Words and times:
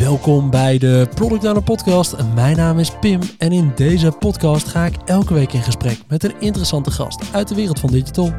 Welkom 0.00 0.50
bij 0.50 0.78
de 0.78 1.08
Product 1.14 1.44
Owner 1.44 1.62
Podcast. 1.62 2.16
Mijn 2.34 2.56
naam 2.56 2.78
is 2.78 2.90
Pim 3.00 3.20
en 3.38 3.52
in 3.52 3.72
deze 3.74 4.10
podcast 4.10 4.68
ga 4.68 4.84
ik 4.84 4.96
elke 5.04 5.34
week 5.34 5.52
in 5.52 5.62
gesprek 5.62 5.98
met 6.08 6.24
een 6.24 6.34
interessante 6.40 6.90
gast 6.90 7.32
uit 7.32 7.48
de 7.48 7.54
wereld 7.54 7.80
van 7.80 7.90
digital. 7.90 8.32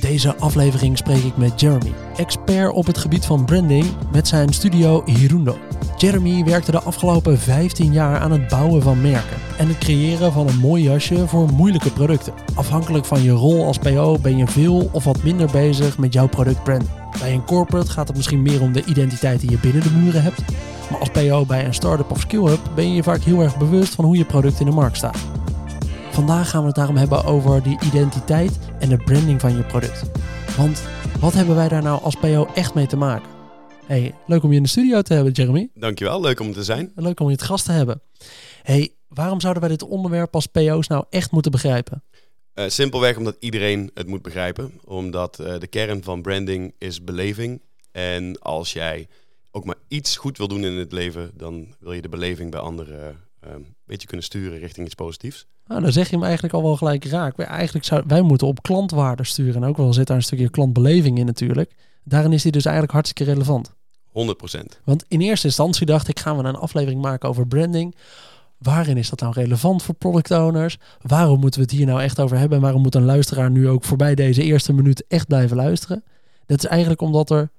Deze 0.00 0.36
aflevering 0.36 0.98
spreek 0.98 1.24
ik 1.24 1.36
met 1.36 1.60
Jeremy, 1.60 1.92
expert 2.16 2.72
op 2.72 2.86
het 2.86 2.98
gebied 2.98 3.26
van 3.26 3.44
branding 3.44 3.86
met 4.12 4.28
zijn 4.28 4.52
studio 4.52 5.02
Hirundo. 5.04 5.58
Jeremy 5.96 6.44
werkte 6.44 6.70
de 6.70 6.80
afgelopen 6.80 7.38
15 7.38 7.92
jaar 7.92 8.18
aan 8.18 8.32
het 8.32 8.48
bouwen 8.48 8.82
van 8.82 9.00
merken 9.00 9.36
en 9.58 9.68
het 9.68 9.78
creëren 9.78 10.32
van 10.32 10.48
een 10.48 10.58
mooi 10.58 10.82
jasje 10.82 11.28
voor 11.28 11.52
moeilijke 11.52 11.90
producten. 11.90 12.34
Afhankelijk 12.54 13.04
van 13.04 13.22
je 13.22 13.32
rol 13.32 13.64
als 13.64 13.78
PO 13.78 14.18
ben 14.18 14.36
je 14.36 14.46
veel 14.46 14.88
of 14.92 15.04
wat 15.04 15.22
minder 15.22 15.50
bezig 15.50 15.98
met 15.98 16.12
jouw 16.12 16.28
productbrand. 16.28 16.99
Bij 17.20 17.32
een 17.32 17.44
corporate 17.44 17.90
gaat 17.90 18.08
het 18.08 18.16
misschien 18.16 18.42
meer 18.42 18.60
om 18.60 18.72
de 18.72 18.84
identiteit 18.84 19.40
die 19.40 19.50
je 19.50 19.58
binnen 19.58 19.82
de 19.82 19.90
muren 19.90 20.22
hebt. 20.22 20.40
Maar 20.90 21.00
als 21.00 21.10
PO 21.10 21.44
bij 21.44 21.64
een 21.64 21.74
start-up 21.74 22.10
of 22.10 22.20
skill-up 22.20 22.60
ben 22.74 22.88
je 22.88 22.94
je 22.94 23.02
vaak 23.02 23.20
heel 23.20 23.40
erg 23.40 23.58
bewust 23.58 23.94
van 23.94 24.04
hoe 24.04 24.16
je 24.16 24.24
product 24.24 24.60
in 24.60 24.66
de 24.66 24.72
markt 24.72 24.96
staat. 24.96 25.18
Vandaag 26.10 26.50
gaan 26.50 26.60
we 26.60 26.66
het 26.66 26.76
daarom 26.76 26.96
hebben 26.96 27.24
over 27.24 27.62
die 27.62 27.78
identiteit 27.84 28.58
en 28.78 28.88
de 28.88 28.96
branding 28.96 29.40
van 29.40 29.56
je 29.56 29.62
product. 29.62 30.10
Want 30.56 30.82
wat 31.20 31.32
hebben 31.32 31.54
wij 31.54 31.68
daar 31.68 31.82
nou 31.82 32.02
als 32.02 32.14
PO 32.14 32.48
echt 32.54 32.74
mee 32.74 32.86
te 32.86 32.96
maken? 32.96 33.28
Hey, 33.86 34.14
leuk 34.26 34.42
om 34.42 34.50
je 34.50 34.56
in 34.56 34.62
de 34.62 34.68
studio 34.68 35.02
te 35.02 35.14
hebben, 35.14 35.32
Jeremy. 35.32 35.70
Dankjewel, 35.74 36.20
leuk 36.20 36.40
om 36.40 36.52
te 36.52 36.64
zijn. 36.64 36.92
Leuk 36.94 37.20
om 37.20 37.26
je 37.26 37.32
het 37.32 37.42
gast 37.42 37.64
te 37.64 37.72
hebben. 37.72 38.02
Hey, 38.62 38.94
waarom 39.08 39.40
zouden 39.40 39.62
wij 39.62 39.70
dit 39.70 39.82
onderwerp 39.82 40.34
als 40.34 40.46
PO's 40.46 40.86
nou 40.86 41.04
echt 41.10 41.30
moeten 41.30 41.50
begrijpen? 41.50 42.02
Uh, 42.54 42.68
simpelweg 42.68 43.16
omdat 43.16 43.36
iedereen 43.38 43.90
het 43.94 44.06
moet 44.06 44.22
begrijpen. 44.22 44.72
Omdat 44.84 45.40
uh, 45.40 45.58
de 45.58 45.66
kern 45.66 46.02
van 46.02 46.22
branding 46.22 46.74
is 46.78 47.04
beleving. 47.04 47.62
En 47.92 48.38
als 48.38 48.72
jij 48.72 49.08
ook 49.50 49.64
maar 49.64 49.76
iets 49.88 50.16
goed 50.16 50.38
wil 50.38 50.48
doen 50.48 50.64
in 50.64 50.72
het 50.72 50.92
leven, 50.92 51.30
dan 51.34 51.74
wil 51.78 51.92
je 51.92 52.02
de 52.02 52.08
beleving 52.08 52.50
bij 52.50 52.60
anderen 52.60 53.18
uh, 53.44 53.50
een 53.52 53.74
beetje 53.84 54.06
kunnen 54.06 54.26
sturen 54.26 54.58
richting 54.58 54.86
iets 54.86 54.94
positiefs. 54.94 55.46
Nou, 55.66 55.82
dan 55.82 55.92
zeg 55.92 56.08
je 56.08 56.14
hem 56.14 56.24
eigenlijk 56.24 56.54
al 56.54 56.62
wel 56.62 56.76
gelijk 56.76 57.04
raak. 57.04 57.36
Wij, 57.36 57.46
eigenlijk 57.46 57.86
zou, 57.86 58.02
wij 58.06 58.22
moeten 58.22 58.46
op 58.46 58.62
klantwaarde 58.62 59.24
sturen. 59.24 59.62
En 59.62 59.68
ook 59.68 59.76
wel 59.76 59.92
zit 59.92 60.06
daar 60.06 60.16
een 60.16 60.22
stukje 60.22 60.50
klantbeleving 60.50 61.18
in 61.18 61.26
natuurlijk. 61.26 61.72
Daarin 62.04 62.32
is 62.32 62.42
die 62.42 62.52
dus 62.52 62.64
eigenlijk 62.64 62.94
hartstikke 62.94 63.32
relevant. 63.32 63.72
100%. 64.08 64.12
Want 64.84 65.04
in 65.08 65.20
eerste 65.20 65.46
instantie 65.46 65.86
dacht 65.86 66.08
ik, 66.08 66.18
gaan 66.18 66.36
we 66.36 66.44
een 66.44 66.54
aflevering 66.54 67.02
maken 67.02 67.28
over 67.28 67.46
branding. 67.46 67.94
Waarin 68.60 68.96
is 68.96 69.10
dat 69.10 69.20
nou 69.20 69.32
relevant 69.32 69.82
voor 69.82 69.94
product 69.94 70.30
owners? 70.30 70.78
Waarom 71.00 71.40
moeten 71.40 71.60
we 71.60 71.66
het 71.66 71.76
hier 71.76 71.86
nou 71.86 72.02
echt 72.02 72.20
over 72.20 72.38
hebben? 72.38 72.56
En 72.56 72.62
waarom 72.62 72.82
moet 72.82 72.94
een 72.94 73.04
luisteraar 73.04 73.50
nu 73.50 73.68
ook 73.68 73.84
voorbij 73.84 74.14
deze 74.14 74.42
eerste 74.42 74.72
minuut 74.72 75.04
echt 75.08 75.26
blijven 75.26 75.56
luisteren? 75.56 76.04
Dat 76.46 76.58
is 76.58 76.64
eigenlijk 76.64 77.00
omdat 77.00 77.30
er, 77.30 77.50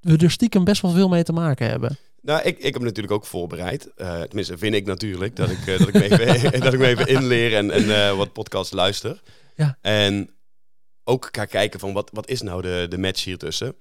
we 0.00 0.16
er 0.16 0.30
stiekem 0.30 0.64
best 0.64 0.82
wel 0.82 0.90
veel 0.90 1.08
mee 1.08 1.22
te 1.22 1.32
maken 1.32 1.68
hebben. 1.68 1.98
Nou, 2.22 2.42
ik, 2.42 2.58
ik 2.58 2.72
heb 2.72 2.82
natuurlijk 2.82 3.12
ook 3.12 3.26
voorbereid. 3.26 3.90
Uh, 3.96 4.20
tenminste, 4.22 4.58
vind 4.58 4.74
ik 4.74 4.86
natuurlijk 4.86 5.36
dat 5.36 5.50
ik, 5.50 5.66
uh, 5.66 5.78
dat 5.78 5.88
ik, 5.88 5.94
me, 5.94 6.02
even, 6.02 6.60
dat 6.60 6.72
ik 6.72 6.78
me 6.78 6.86
even 6.86 7.06
inleer 7.06 7.56
en, 7.56 7.70
en 7.70 7.84
uh, 7.84 8.16
wat 8.16 8.32
podcasts 8.32 8.72
luister. 8.72 9.22
Ja. 9.56 9.78
En 9.80 10.30
ook 11.04 11.28
ga 11.32 11.44
kijken 11.44 11.80
van 11.80 11.92
wat, 11.92 12.10
wat 12.12 12.28
is 12.28 12.40
nou 12.40 12.62
de, 12.62 12.86
de 12.88 12.98
match 12.98 13.24
hier 13.24 13.38
tussen. 13.38 13.74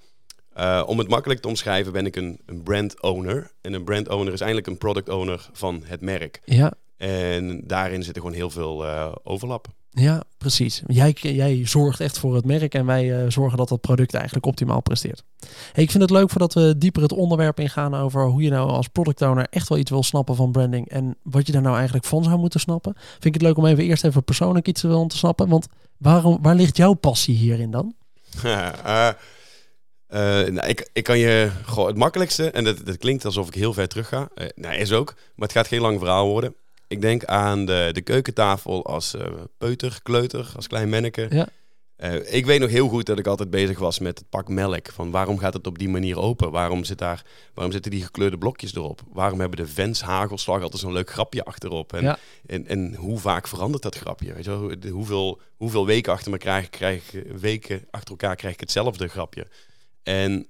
Uh, 0.60 0.84
om 0.86 0.98
het 0.98 1.08
makkelijk 1.08 1.40
te 1.40 1.48
omschrijven 1.48 1.94
ben 1.94 2.06
ik 2.06 2.16
een, 2.16 2.40
een 2.46 2.64
brand 2.64 3.02
owner. 3.02 3.52
En 3.62 3.74
een 3.74 3.84
brand 3.84 4.10
owner 4.10 4.34
is 4.34 4.42
eigenlijk 4.42 4.72
een 4.72 4.78
product 4.78 5.10
owner 5.10 5.50
van 5.54 5.82
het 5.86 6.02
merk. 6.02 6.42
Ja. 6.46 6.74
En 6.98 7.62
daarin 7.68 8.04
zit 8.04 8.16
er 8.16 8.22
gewoon 8.22 8.36
heel 8.36 8.50
veel 8.50 8.86
uh, 8.86 9.12
overlap. 9.24 9.68
Ja, 9.90 10.24
precies. 10.38 10.82
Jij, 10.88 11.16
jij 11.20 11.62
zorgt 11.66 12.00
echt 12.00 12.20
voor 12.20 12.36
het 12.36 12.46
merk 12.46 12.74
en 12.74 12.86
wij 12.86 13.24
uh, 13.24 13.30
zorgen 13.30 13.58
dat 13.58 13.70
dat 13.70 13.82
product 13.82 14.14
eigenlijk 14.14 14.46
optimaal 14.46 14.82
presteert. 14.82 15.24
Hey, 15.72 15.84
ik 15.84 15.92
vind 15.92 16.04
het 16.04 16.12
leuk 16.12 16.30
voordat 16.30 16.54
we 16.54 16.78
dieper 16.78 17.02
het 17.02 17.12
onderwerp 17.12 17.60
ingaan 17.60 17.96
over 17.96 18.26
hoe 18.26 18.42
je 18.42 18.50
nou 18.50 18.70
als 18.70 18.88
product 18.88 19.22
owner 19.22 19.48
echt 19.50 19.70
wel 19.70 19.78
iets 19.78 19.92
wil 19.92 20.04
snappen 20.04 20.36
van 20.36 20.52
branding 20.52 20.90
en 20.90 21.16
wat 21.24 21.46
je 21.46 21.52
daar 21.52 21.62
nou 21.62 21.76
eigenlijk 21.76 22.06
van 22.06 22.24
zou 22.24 22.38
moeten 22.38 22.60
snappen. 22.60 22.94
Vind 22.96 23.26
ik 23.26 23.34
het 23.34 23.42
leuk 23.42 23.58
om 23.58 23.66
even 23.66 23.84
eerst 23.84 24.04
even 24.04 24.24
persoonlijk 24.24 24.68
iets 24.68 24.82
te 24.82 24.88
willen 24.88 25.08
te 25.08 25.18
snappen. 25.18 25.50
Want 25.50 25.68
waarom, 25.98 26.40
waar 26.42 26.56
ligt 26.56 26.78
jouw 26.78 26.94
passie 26.94 27.36
hierin 27.36 27.72
dan? 27.72 27.94
Uh, 30.14 30.20
nou, 30.20 30.68
ik, 30.68 30.90
ik 30.94 31.04
kan 31.04 31.18
je 31.18 31.52
gewoon 31.66 31.88
het 31.88 31.98
makkelijkste, 31.98 32.52
en 32.52 32.64
dat, 32.64 32.86
dat 32.86 32.98
klinkt 32.98 33.26
alsof 33.26 33.48
ik 33.48 33.54
heel 33.54 33.74
ver 33.74 33.88
terug 33.88 34.08
ga. 34.08 34.30
Uh, 34.36 34.48
nou, 34.56 34.76
is 34.76 34.92
ook, 34.92 35.14
maar 35.36 35.48
het 35.48 35.58
gaat 35.58 35.68
geen 35.68 35.82
lang 35.82 36.00
verhaal 36.00 36.28
worden. 36.28 36.56
Ik 36.88 37.02
denk 37.02 37.26
aan 37.26 37.66
de, 37.66 37.90
de 37.92 38.02
keukentafel 38.02 38.86
als 38.86 39.16
uh, 39.16 39.22
peuter, 39.58 40.00
kleuter, 40.04 40.52
als 40.56 40.68
klein 40.68 40.90
manneke. 40.90 41.28
Ja. 41.30 41.48
ik 42.26 42.46
weet 42.46 42.60
nog 42.60 42.70
heel 42.70 42.88
goed 42.88 43.06
dat 43.06 43.20
ik 43.20 43.28
altijd 43.28 43.50
bezig 43.50 43.80
was 43.80 44.00
met 44.00 44.20
het 44.20 44.30
pak 44.30 44.48
melk. 44.48 44.88
Van 44.92 45.12
waarom 45.12 45.38
gaat 45.38 45.54
het 45.54 45.68
op 45.68 45.80
die 45.80 45.90
manier 45.90 46.20
open? 46.20 46.52
Waarom, 46.52 46.84
zit 46.84 46.98
daar, 46.98 47.26
waarom 47.54 47.74
zitten 47.74 47.92
die 47.92 48.04
gekleurde 48.04 48.38
blokjes 48.38 48.76
erop? 48.76 49.02
Waarom 49.12 49.40
hebben 49.40 49.58
de 49.58 49.68
vents 49.68 50.02
hagelslag 50.02 50.62
altijd 50.62 50.82
zo'n 50.82 50.94
leuk 50.94 51.10
grapje 51.10 51.44
achterop? 51.44 51.94
En, 51.94 52.04
ja. 52.04 52.18
en, 52.46 52.68
en, 52.68 52.96
hoe 52.96 53.20
vaak 53.20 53.48
verandert 53.48 53.84
dat 53.84 53.96
grapje? 53.96 54.34
Weet 54.34 54.46
je 54.46 54.50
wel? 54.50 54.92
Hoeveel, 54.92 55.42
hoeveel 55.56 55.86
weken 55.86 56.14
achter, 56.14 56.32
me 56.32 56.38
krijg, 56.38 56.70
krijg, 56.70 57.12
weken 57.40 57.86
achter 57.92 58.10
elkaar 58.10 58.36
krijg 58.36 58.54
ik 58.54 58.60
hetzelfde 58.60 59.08
grapje? 59.08 59.48
En 60.10 60.48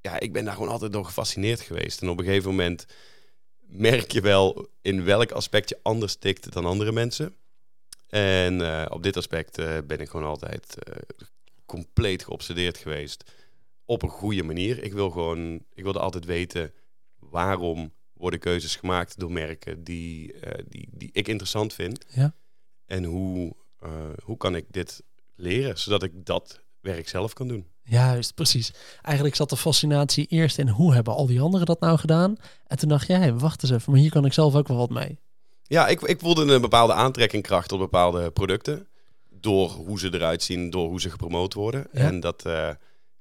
ja, 0.00 0.20
ik 0.20 0.32
ben 0.32 0.44
daar 0.44 0.54
gewoon 0.54 0.68
altijd 0.68 0.92
door 0.92 1.04
gefascineerd 1.04 1.60
geweest. 1.60 2.02
En 2.02 2.08
op 2.08 2.18
een 2.18 2.24
gegeven 2.24 2.50
moment 2.50 2.86
merk 3.58 4.12
je 4.12 4.20
wel 4.20 4.68
in 4.82 5.04
welk 5.04 5.30
aspect 5.30 5.68
je 5.68 5.78
anders 5.82 6.14
tikt 6.14 6.52
dan 6.52 6.64
andere 6.64 6.92
mensen. 6.92 7.36
En 8.08 8.60
uh, 8.60 8.86
op 8.88 9.02
dit 9.02 9.16
aspect 9.16 9.58
uh, 9.58 9.78
ben 9.86 10.00
ik 10.00 10.08
gewoon 10.08 10.26
altijd 10.26 10.76
uh, 10.88 10.94
compleet 11.66 12.24
geobsedeerd 12.24 12.78
geweest. 12.78 13.32
Op 13.84 14.02
een 14.02 14.08
goede 14.08 14.42
manier. 14.42 14.82
Ik 14.82 14.92
wil 14.92 15.10
gewoon, 15.10 15.64
ik 15.72 15.82
wilde 15.82 16.00
altijd 16.00 16.24
weten 16.24 16.72
waarom 17.18 17.92
worden 18.12 18.40
keuzes 18.40 18.76
gemaakt 18.76 19.18
door 19.18 19.32
merken 19.32 19.84
die, 19.84 20.34
die, 20.68 20.88
die 20.92 21.10
ik 21.12 21.28
interessant 21.28 21.74
vind. 21.74 22.04
Ja. 22.08 22.34
En 22.86 23.04
hoe, 23.04 23.56
hoe 24.22 24.36
kan 24.36 24.56
ik 24.56 24.64
dit 24.70 25.02
leren, 25.34 25.78
zodat 25.78 26.02
ik 26.02 26.26
dat 26.26 26.60
werk 26.80 27.08
zelf 27.08 27.32
kan 27.32 27.48
doen. 27.48 27.71
Juist, 27.84 28.34
precies. 28.34 28.72
Eigenlijk 29.02 29.36
zat 29.36 29.50
de 29.50 29.56
fascinatie 29.56 30.26
eerst 30.26 30.58
in 30.58 30.68
hoe 30.68 30.94
hebben 30.94 31.14
al 31.14 31.26
die 31.26 31.40
anderen 31.40 31.66
dat 31.66 31.80
nou 31.80 31.98
gedaan? 31.98 32.36
En 32.66 32.78
toen 32.78 32.88
dacht 32.88 33.06
jij, 33.06 33.18
hey, 33.18 33.34
wacht 33.34 33.62
eens 33.62 33.72
even, 33.72 33.92
maar 33.92 34.00
hier 34.00 34.10
kan 34.10 34.24
ik 34.24 34.32
zelf 34.32 34.54
ook 34.54 34.68
wel 34.68 34.76
wat 34.76 34.90
mee. 34.90 35.18
Ja, 35.62 35.88
ik, 35.88 36.00
ik 36.00 36.20
voelde 36.20 36.54
een 36.54 36.60
bepaalde 36.60 36.92
aantrekkingkracht 36.92 37.68
tot 37.68 37.78
bepaalde 37.78 38.30
producten. 38.30 38.86
Door 39.30 39.70
hoe 39.70 39.98
ze 39.98 40.14
eruit 40.14 40.42
zien, 40.42 40.70
door 40.70 40.88
hoe 40.88 41.00
ze 41.00 41.10
gepromoot 41.10 41.54
worden. 41.54 41.86
Ja. 41.92 42.00
En 42.00 42.20
dat 42.20 42.46
uh, 42.46 42.68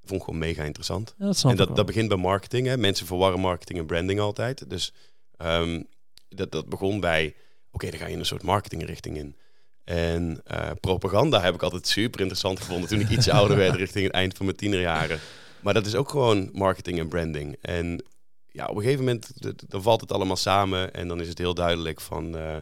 vond 0.04 0.20
ik 0.20 0.26
gewoon 0.26 0.40
mega 0.40 0.64
interessant. 0.64 1.16
Ja, 1.18 1.26
dat 1.26 1.38
snap 1.38 1.52
en 1.52 1.58
dat, 1.58 1.76
dat 1.76 1.86
begint 1.86 2.08
bij 2.08 2.18
marketing. 2.18 2.68
Hè. 2.68 2.78
Mensen 2.78 3.06
verwarren 3.06 3.40
marketing 3.40 3.80
en 3.80 3.86
branding 3.86 4.20
altijd. 4.20 4.70
Dus 4.70 4.94
um, 5.38 5.88
dat, 6.30 6.52
dat 6.52 6.70
begon 6.70 7.00
bij, 7.00 7.36
oké, 7.72 7.90
dan 7.90 8.00
ga 8.00 8.08
je 8.08 8.18
een 8.18 8.26
soort 8.26 8.44
marketingrichting 8.44 9.18
in. 9.18 9.36
En 9.84 10.42
uh, 10.52 10.72
propaganda 10.80 11.42
heb 11.42 11.53
ik 11.53 11.64
altijd 11.64 11.88
super 11.88 12.19
interessant 12.19 12.59
gevonden 12.59 12.90
toen 12.90 13.00
ik 13.00 13.09
iets 13.09 13.30
ouder 13.30 13.58
werd 13.58 13.75
richting 13.86 14.06
het 14.06 14.14
eind 14.14 14.38
van 14.38 14.46
mijn 14.46 14.58
tienerjaren. 14.58 15.19
Maar 15.62 15.74
dat 15.74 15.86
is 15.86 15.96
ook 15.96 16.09
gewoon 16.09 16.50
marketing 16.53 17.00
en 17.00 17.08
branding. 17.08 17.58
En 17.62 18.03
ja, 18.47 18.66
op 18.66 18.75
een 18.75 18.81
gegeven 18.81 19.03
moment 19.06 19.31
dan 19.70 19.81
valt 19.81 20.02
het 20.02 20.12
allemaal 20.12 20.36
samen 20.36 20.94
en 20.94 21.08
dan 21.08 21.22
is 21.22 21.28
het 21.28 21.38
heel 21.38 21.53
duidelijk 21.53 22.02
van 22.02 22.36
uh, 22.36 22.56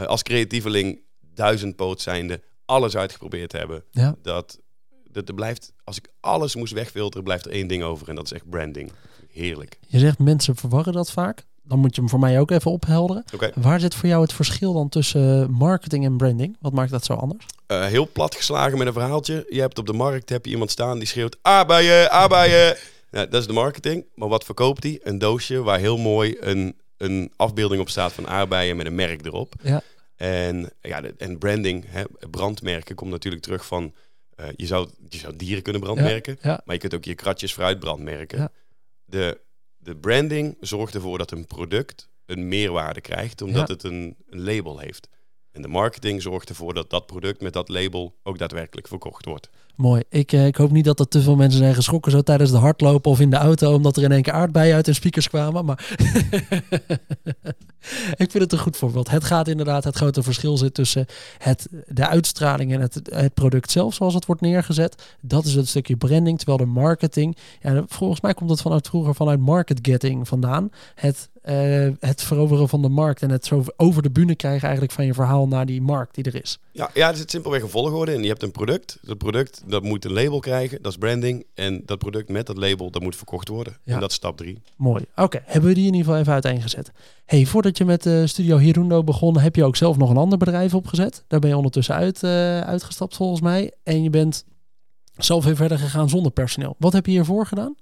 uh, 0.00 0.06
als 0.06 0.22
creatieveling 0.22 1.00
duizendpoot 1.34 2.00
zijnde 2.00 2.42
alles 2.64 2.96
uitgeprobeerd 2.96 3.52
hebben. 3.52 3.84
Ja. 3.90 4.16
Dat, 4.22 4.58
dat 5.10 5.28
er 5.28 5.34
blijft, 5.34 5.72
als 5.84 5.96
ik 5.96 6.08
alles 6.20 6.54
moest 6.54 6.72
wegfilteren, 6.72 7.24
blijft 7.24 7.46
er 7.46 7.52
één 7.52 7.68
ding 7.68 7.82
over 7.82 8.08
en 8.08 8.14
dat 8.14 8.24
is 8.24 8.32
echt 8.32 8.50
branding. 8.50 8.92
Heerlijk. 9.28 9.78
Je 9.86 9.98
zegt 9.98 10.18
mensen 10.18 10.56
verwarren 10.56 10.92
dat 10.92 11.10
vaak 11.10 11.46
dan 11.68 11.78
moet 11.78 11.94
je 11.94 12.00
hem 12.00 12.10
voor 12.10 12.18
mij 12.18 12.40
ook 12.40 12.50
even 12.50 12.70
ophelderen. 12.70 13.24
Okay. 13.34 13.52
Waar 13.54 13.80
zit 13.80 13.94
voor 13.94 14.08
jou 14.08 14.22
het 14.22 14.32
verschil 14.32 14.72
dan 14.72 14.88
tussen 14.88 15.50
marketing 15.50 16.04
en 16.04 16.16
branding? 16.16 16.56
Wat 16.60 16.72
maakt 16.72 16.90
dat 16.90 17.04
zo 17.04 17.12
anders? 17.12 17.46
Uh, 17.68 17.84
heel 17.84 18.08
plat 18.12 18.34
geslagen 18.34 18.78
met 18.78 18.86
een 18.86 18.92
verhaaltje. 18.92 19.46
Je 19.48 19.60
hebt 19.60 19.78
op 19.78 19.86
de 19.86 19.92
markt 19.92 20.28
heb 20.28 20.44
je 20.44 20.50
iemand 20.50 20.70
staan 20.70 20.98
die 20.98 21.08
schreeuwt 21.08 21.36
aardbeien, 21.42 22.10
aardbeien. 22.10 22.76
nou, 23.10 23.28
dat 23.28 23.40
is 23.40 23.46
de 23.46 23.52
marketing. 23.52 24.04
Maar 24.14 24.28
wat 24.28 24.44
verkoopt 24.44 24.82
hij? 24.82 25.00
Een 25.02 25.18
doosje 25.18 25.62
waar 25.62 25.78
heel 25.78 25.98
mooi 25.98 26.36
een, 26.40 26.76
een 26.96 27.32
afbeelding 27.36 27.80
op 27.80 27.88
staat 27.88 28.12
van 28.12 28.28
aardbeien 28.28 28.76
met 28.76 28.86
een 28.86 28.94
merk 28.94 29.26
erop. 29.26 29.54
Ja. 29.62 29.82
En, 30.16 30.70
ja, 30.80 31.02
en 31.18 31.38
branding, 31.38 31.84
hè, 31.88 32.02
brandmerken, 32.30 32.94
komt 32.94 33.10
natuurlijk 33.10 33.42
terug 33.42 33.66
van... 33.66 33.94
Uh, 34.40 34.46
je, 34.56 34.66
zou, 34.66 34.88
je 35.08 35.18
zou 35.18 35.36
dieren 35.36 35.62
kunnen 35.62 35.82
brandmerken, 35.82 36.38
ja, 36.42 36.50
ja. 36.50 36.60
maar 36.64 36.74
je 36.74 36.80
kunt 36.80 36.94
ook 36.94 37.04
je 37.04 37.14
kratjes 37.14 37.52
fruit 37.52 37.78
brandmerken. 37.78 38.38
Ja. 38.38 38.50
De 39.04 39.38
de 39.78 39.96
branding 39.96 40.56
zorgt 40.60 40.94
ervoor 40.94 41.18
dat 41.18 41.30
een 41.30 41.46
product 41.46 42.08
een 42.26 42.48
meerwaarde 42.48 43.00
krijgt, 43.00 43.42
omdat 43.42 43.68
Ja. 43.68 43.74
het 43.74 43.82
een, 43.82 44.16
een 44.30 44.40
label 44.40 44.78
heeft. 44.78 45.08
En 45.58 45.64
de 45.64 45.70
marketing 45.70 46.22
zorgt 46.22 46.48
ervoor 46.48 46.74
dat 46.74 46.90
dat 46.90 47.06
product 47.06 47.40
met 47.42 47.52
dat 47.52 47.68
label 47.68 48.14
ook 48.22 48.38
daadwerkelijk 48.38 48.88
verkocht 48.88 49.24
wordt. 49.24 49.50
Mooi. 49.76 50.02
Ik, 50.08 50.32
eh, 50.32 50.46
ik 50.46 50.56
hoop 50.56 50.70
niet 50.70 50.84
dat 50.84 51.00
er 51.00 51.08
te 51.08 51.20
veel 51.20 51.36
mensen 51.36 51.58
zijn 51.58 51.74
geschrokken 51.74 52.12
zo 52.12 52.22
tijdens 52.22 52.50
de 52.50 52.56
hardlopen 52.56 53.10
of 53.10 53.20
in 53.20 53.30
de 53.30 53.36
auto, 53.36 53.74
omdat 53.74 53.96
er 53.96 54.02
in 54.02 54.12
één 54.12 54.22
keer 54.22 54.32
aardbeien 54.32 54.74
uit 54.74 54.86
hun 54.86 54.94
speakers 54.94 55.28
kwamen. 55.28 55.64
Maar 55.64 55.96
ik 58.22 58.30
vind 58.30 58.32
het 58.32 58.52
een 58.52 58.58
goed 58.58 58.76
voorbeeld. 58.76 59.10
Het 59.10 59.24
gaat 59.24 59.48
inderdaad, 59.48 59.84
het 59.84 59.96
grote 59.96 60.22
verschil 60.22 60.56
zit 60.56 60.74
tussen 60.74 61.06
het, 61.38 61.68
de 61.86 62.06
uitstraling 62.06 62.72
en 62.72 62.80
het, 62.80 63.00
het 63.02 63.34
product 63.34 63.70
zelf, 63.70 63.94
zoals 63.94 64.14
het 64.14 64.26
wordt 64.26 64.40
neergezet. 64.40 65.16
Dat 65.20 65.44
is 65.44 65.54
het 65.54 65.68
stukje 65.68 65.96
branding, 65.96 66.36
terwijl 66.36 66.58
de 66.58 66.66
marketing, 66.80 67.36
ja, 67.60 67.84
volgens 67.86 68.20
mij 68.20 68.34
komt 68.34 68.50
het 68.50 68.60
vanuit 68.60 68.88
vroeger 68.88 69.14
vanuit 69.14 69.40
market 69.40 69.78
getting 69.82 70.28
vandaan. 70.28 70.70
Het 70.94 71.28
uh, 71.48 71.92
het 72.00 72.22
veroveren 72.22 72.68
van 72.68 72.82
de 72.82 72.88
markt 72.88 73.22
en 73.22 73.30
het 73.30 73.44
zo 73.44 73.64
over 73.76 74.02
de 74.02 74.10
bühne 74.10 74.34
krijgen 74.34 74.62
eigenlijk 74.62 74.92
van 74.92 75.04
je 75.06 75.14
verhaal 75.14 75.48
naar 75.48 75.66
die 75.66 75.82
markt 75.82 76.14
die 76.14 76.24
er 76.24 76.34
is. 76.42 76.58
Ja, 76.72 76.90
ja, 76.94 77.06
het 77.06 77.16
is 77.16 77.24
simpelweg 77.26 77.62
een 77.62 77.68
volgorde. 77.68 78.12
En 78.12 78.22
je 78.22 78.28
hebt 78.28 78.42
een 78.42 78.50
product. 78.50 78.98
Dat 79.02 79.18
product 79.18 79.62
dat 79.66 79.82
moet 79.82 80.04
een 80.04 80.12
label 80.12 80.40
krijgen, 80.40 80.82
dat 80.82 80.92
is 80.92 80.98
branding. 80.98 81.44
En 81.54 81.82
dat 81.84 81.98
product 81.98 82.28
met 82.28 82.46
dat 82.46 82.56
label, 82.56 82.90
dat 82.90 83.02
moet 83.02 83.16
verkocht 83.16 83.48
worden. 83.48 83.76
Ja. 83.84 83.94
En 83.94 84.00
dat 84.00 84.10
is 84.10 84.16
stap 84.16 84.36
drie. 84.36 84.62
Mooi. 84.76 85.04
Oké, 85.16 85.42
hebben 85.44 85.68
we 85.68 85.74
die 85.74 85.86
in 85.86 85.92
ieder 85.92 86.04
geval 86.04 86.20
even 86.20 86.32
uiteengezet. 86.32 86.92
Hey, 87.24 87.46
voordat 87.46 87.78
je 87.78 87.84
met 87.84 88.06
uh, 88.06 88.26
Studio 88.26 88.58
Hirundo 88.58 89.04
begon, 89.04 89.38
heb 89.38 89.56
je 89.56 89.64
ook 89.64 89.76
zelf 89.76 89.96
nog 89.96 90.10
een 90.10 90.16
ander 90.16 90.38
bedrijf 90.38 90.74
opgezet. 90.74 91.24
Daar 91.26 91.40
ben 91.40 91.50
je 91.50 91.56
ondertussen 91.56 91.94
uit, 91.94 92.22
uh, 92.22 92.60
uitgestapt 92.60 93.16
volgens 93.16 93.40
mij. 93.40 93.72
En 93.82 94.02
je 94.02 94.10
bent 94.10 94.44
zelf 95.16 95.44
weer 95.44 95.56
verder 95.56 95.78
gegaan 95.78 96.08
zonder 96.08 96.32
personeel. 96.32 96.74
Wat 96.78 96.92
heb 96.92 97.06
je 97.06 97.12
hiervoor 97.12 97.46
gedaan? 97.46 97.74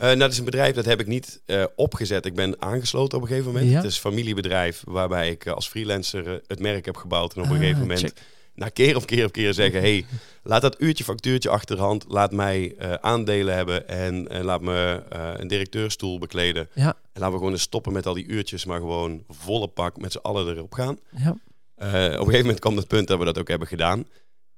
Uh, 0.00 0.06
nou, 0.06 0.18
dat 0.18 0.32
is 0.32 0.38
een 0.38 0.44
bedrijf 0.44 0.74
dat 0.74 0.84
heb 0.84 1.00
ik 1.00 1.06
niet 1.06 1.40
uh, 1.46 1.64
opgezet. 1.76 2.26
Ik 2.26 2.34
ben 2.34 2.62
aangesloten 2.62 3.16
op 3.16 3.22
een 3.22 3.28
gegeven 3.28 3.52
moment. 3.52 3.74
Het 3.74 3.84
is 3.84 3.94
een 3.94 4.00
familiebedrijf 4.00 4.82
waarbij 4.86 5.30
ik 5.30 5.44
uh, 5.44 5.52
als 5.52 5.68
freelancer 5.68 6.40
het 6.46 6.60
merk 6.60 6.84
heb 6.84 6.96
een 6.96 7.12
op 7.12 7.36
een 7.36 7.42
ah, 7.42 7.50
gegeven 7.50 7.80
moment 7.80 8.00
check. 8.00 8.20
na 8.54 8.68
keer 8.68 8.96
op 8.96 9.06
keer 9.06 9.24
op 9.24 9.32
keer 9.32 9.54
zeggen... 9.54 9.80
hey, 9.80 10.04
laat 10.42 10.62
dat 10.62 10.80
uurtje 10.80 11.04
factuurtje 11.04 11.48
achterhand. 11.48 12.04
Laat 12.08 12.32
mij 12.32 12.74
aandelen 13.00 13.54
hebben 13.54 13.88
en 13.88 14.44
laat 14.44 14.60
me 14.60 15.02
een 15.38 15.48
directeurstoel 15.48 16.18
bekleden. 16.18 16.68
Ja. 16.74 16.88
En 16.88 17.20
laten 17.20 17.30
we 17.30 17.38
gewoon 17.38 17.52
eens 17.52 17.62
stoppen 17.62 17.92
met 17.92 18.06
al 18.06 18.14
die 18.14 18.26
uurtjes, 18.26 18.64
maar 18.64 18.78
gewoon 18.78 19.24
volle 19.28 19.68
pak 19.68 20.00
met 20.00 20.12
z'n 20.12 20.18
allen 20.18 20.56
erop 20.56 20.72
gaan. 20.72 20.98
Ja. 21.16 21.30
op 21.30 21.38
een 21.76 22.18
gegeven 22.18 22.40
moment 22.40 22.58
kwam 22.58 22.76
het 22.76 22.88
punt 22.88 23.08
dat 23.08 23.18
we 23.18 23.24
dat 23.24 23.38
ook 23.38 23.48
hebben 23.48 23.68
gedaan. 23.68 24.06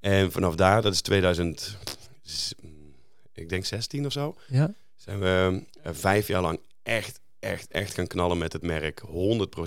En 0.00 0.32
vanaf 0.32 0.54
daar, 0.54 0.82
dat 0.82 0.92
is 0.92 1.00
2000, 1.00 1.76
ik 3.32 3.48
denk 3.48 3.64
16 3.64 4.06
of 4.06 4.12
zo... 4.12 4.36
Ja 4.48 4.74
zijn 5.02 5.20
we 5.20 5.62
uh, 5.86 5.92
vijf 5.92 6.26
jaar 6.26 6.42
lang 6.42 6.60
echt, 6.82 7.20
echt, 7.38 7.70
echt 7.70 7.94
gaan 7.94 8.06
knallen 8.06 8.38
met 8.38 8.52
het 8.52 8.62
merk. 8.62 9.00
100%. 9.00 9.08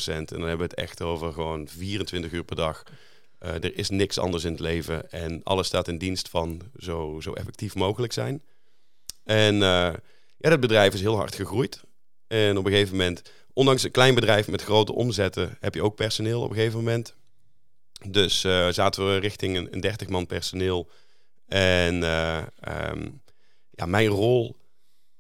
En 0.06 0.26
dan 0.26 0.40
hebben 0.40 0.58
we 0.58 0.64
het 0.64 0.74
echt 0.74 1.02
over 1.02 1.34
gewoon 1.34 1.68
24 1.68 2.32
uur 2.32 2.44
per 2.44 2.56
dag. 2.56 2.84
Uh, 3.40 3.50
er 3.50 3.78
is 3.78 3.90
niks 3.90 4.18
anders 4.18 4.44
in 4.44 4.52
het 4.52 4.60
leven. 4.60 5.12
En 5.12 5.42
alles 5.44 5.68
staat 5.68 5.88
in 5.88 5.98
dienst 5.98 6.30
van 6.30 6.62
zo, 6.78 7.20
zo 7.22 7.34
effectief 7.34 7.76
mogelijk 7.76 8.14
zijn. 8.14 8.42
En 9.24 9.54
uh, 9.56 9.60
ja, 10.38 10.50
dat 10.50 10.60
bedrijf 10.60 10.94
is 10.94 11.02
heel 11.02 11.16
hard 11.16 11.36
gegroeid. 11.36 11.84
En 12.28 12.58
op 12.58 12.66
een 12.66 12.72
gegeven 12.72 12.98
moment, 12.98 13.22
ondanks 13.54 13.84
een 13.84 13.92
klein 13.92 14.16
bedrijf 14.16 14.48
met 14.48 14.62
grote 14.62 14.94
omzetten, 14.94 15.58
heb 15.60 15.74
je 15.74 15.84
ook 15.84 15.96
personeel 15.96 16.42
op 16.42 16.50
een 16.50 16.56
gegeven 16.56 16.78
moment. 16.78 17.16
Dus 18.10 18.40
zaten 18.70 19.06
we 19.06 19.18
richting 19.18 19.58
een, 19.58 19.74
een 19.74 19.82
30 19.82 20.10
man 20.10 20.28
personeel. 20.28 20.90
En 21.48 21.94
um, 21.94 23.22
ja, 23.72 23.86
mijn 23.86 24.08
rol 24.08 24.56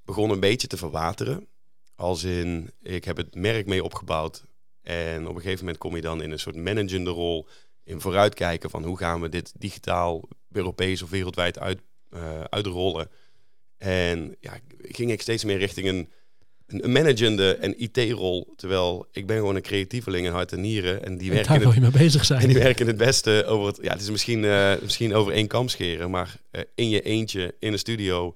begon 0.06 0.30
een 0.30 0.40
beetje 0.40 0.68
te 0.68 0.78
verwateren. 0.78 1.48
Als 1.96 2.24
in, 2.24 2.72
ik 2.82 3.06
heb 3.06 3.18
het 3.18 3.36
merk 3.36 3.66
mee 3.66 3.84
opgebouwd. 3.84 4.44
En 4.82 5.28
op 5.28 5.36
een 5.36 5.42
gegeven 5.42 5.60
moment 5.60 5.78
kom 5.78 5.96
je 5.96 6.02
dan 6.02 6.22
in 6.22 6.32
een 6.32 6.40
soort 6.40 6.56
managende 6.56 7.10
rol. 7.10 7.48
In 7.84 8.02
vooruitkijken 8.02 8.70
van 8.70 8.84
hoe 8.84 8.98
gaan 8.98 9.22
we 9.22 9.30
dit 9.30 9.54
digitaal, 9.58 10.22
Europees 10.52 11.02
of 11.02 11.10
wereldwijd 11.10 11.60
uit, 11.60 11.80
uh, 12.14 12.42
uitrollen. 12.42 13.10
En 13.78 14.36
ja, 14.40 14.60
ging 14.82 15.12
ik 15.12 15.22
steeds 15.22 15.44
meer 15.44 15.58
richting 15.58 15.88
een, 15.88 16.10
een 16.68 16.92
managende 16.92 17.56
en 17.56 17.82
IT-rol. 17.82 18.54
Terwijl 18.56 19.08
ik 19.12 19.28
ben 19.28 19.38
gewoon 19.38 19.56
een 19.56 19.62
creatieveling 19.62 20.26
in 20.26 20.32
hart 20.32 20.52
en 20.52 20.62
nieren. 20.62 21.04
En 21.04 21.18
die 21.18 21.32
werken, 21.32 21.50
daar 21.50 21.60
wil 21.60 21.74
je 21.74 21.82
mee 21.82 21.92
bezig 21.92 22.26
zijn. 22.26 22.42
En 22.42 22.48
die 22.48 22.58
werken 22.58 22.88
het 22.88 22.98
beste 22.98 23.46
over 23.48 23.68
het... 23.68 23.80
Ja, 23.82 23.92
het 23.92 24.02
is 24.02 24.10
misschien, 24.10 24.44
uh, 24.44 24.74
misschien 24.82 25.14
over 25.14 25.34
één 25.34 25.48
kam 25.48 25.70
scheren. 25.70 26.10
Maar 26.10 26.36
uh, 26.52 26.62
in 26.76 26.90
je 26.90 27.02
eentje 27.02 27.56
in 27.60 27.72
een 27.72 27.80
studio 27.80 28.36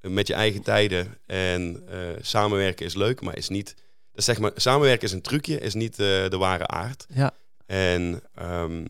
met 0.00 0.26
je 0.26 0.34
eigen 0.34 0.62
tijden. 0.62 1.18
En 1.26 1.82
uh, 1.90 1.98
samenwerken 2.20 2.86
is 2.86 2.94
leuk, 2.94 3.20
maar 3.20 3.36
is 3.36 3.48
niet. 3.48 3.74
Dat 4.12 4.24
zeg 4.24 4.38
maar, 4.38 4.52
samenwerken 4.54 5.06
is 5.06 5.12
een 5.12 5.22
trucje, 5.22 5.60
is 5.60 5.74
niet 5.74 5.98
uh, 5.98 6.06
de 6.28 6.36
ware 6.38 6.66
aard. 6.66 7.06
Ja. 7.08 7.32
En 7.66 8.22
um, 8.42 8.86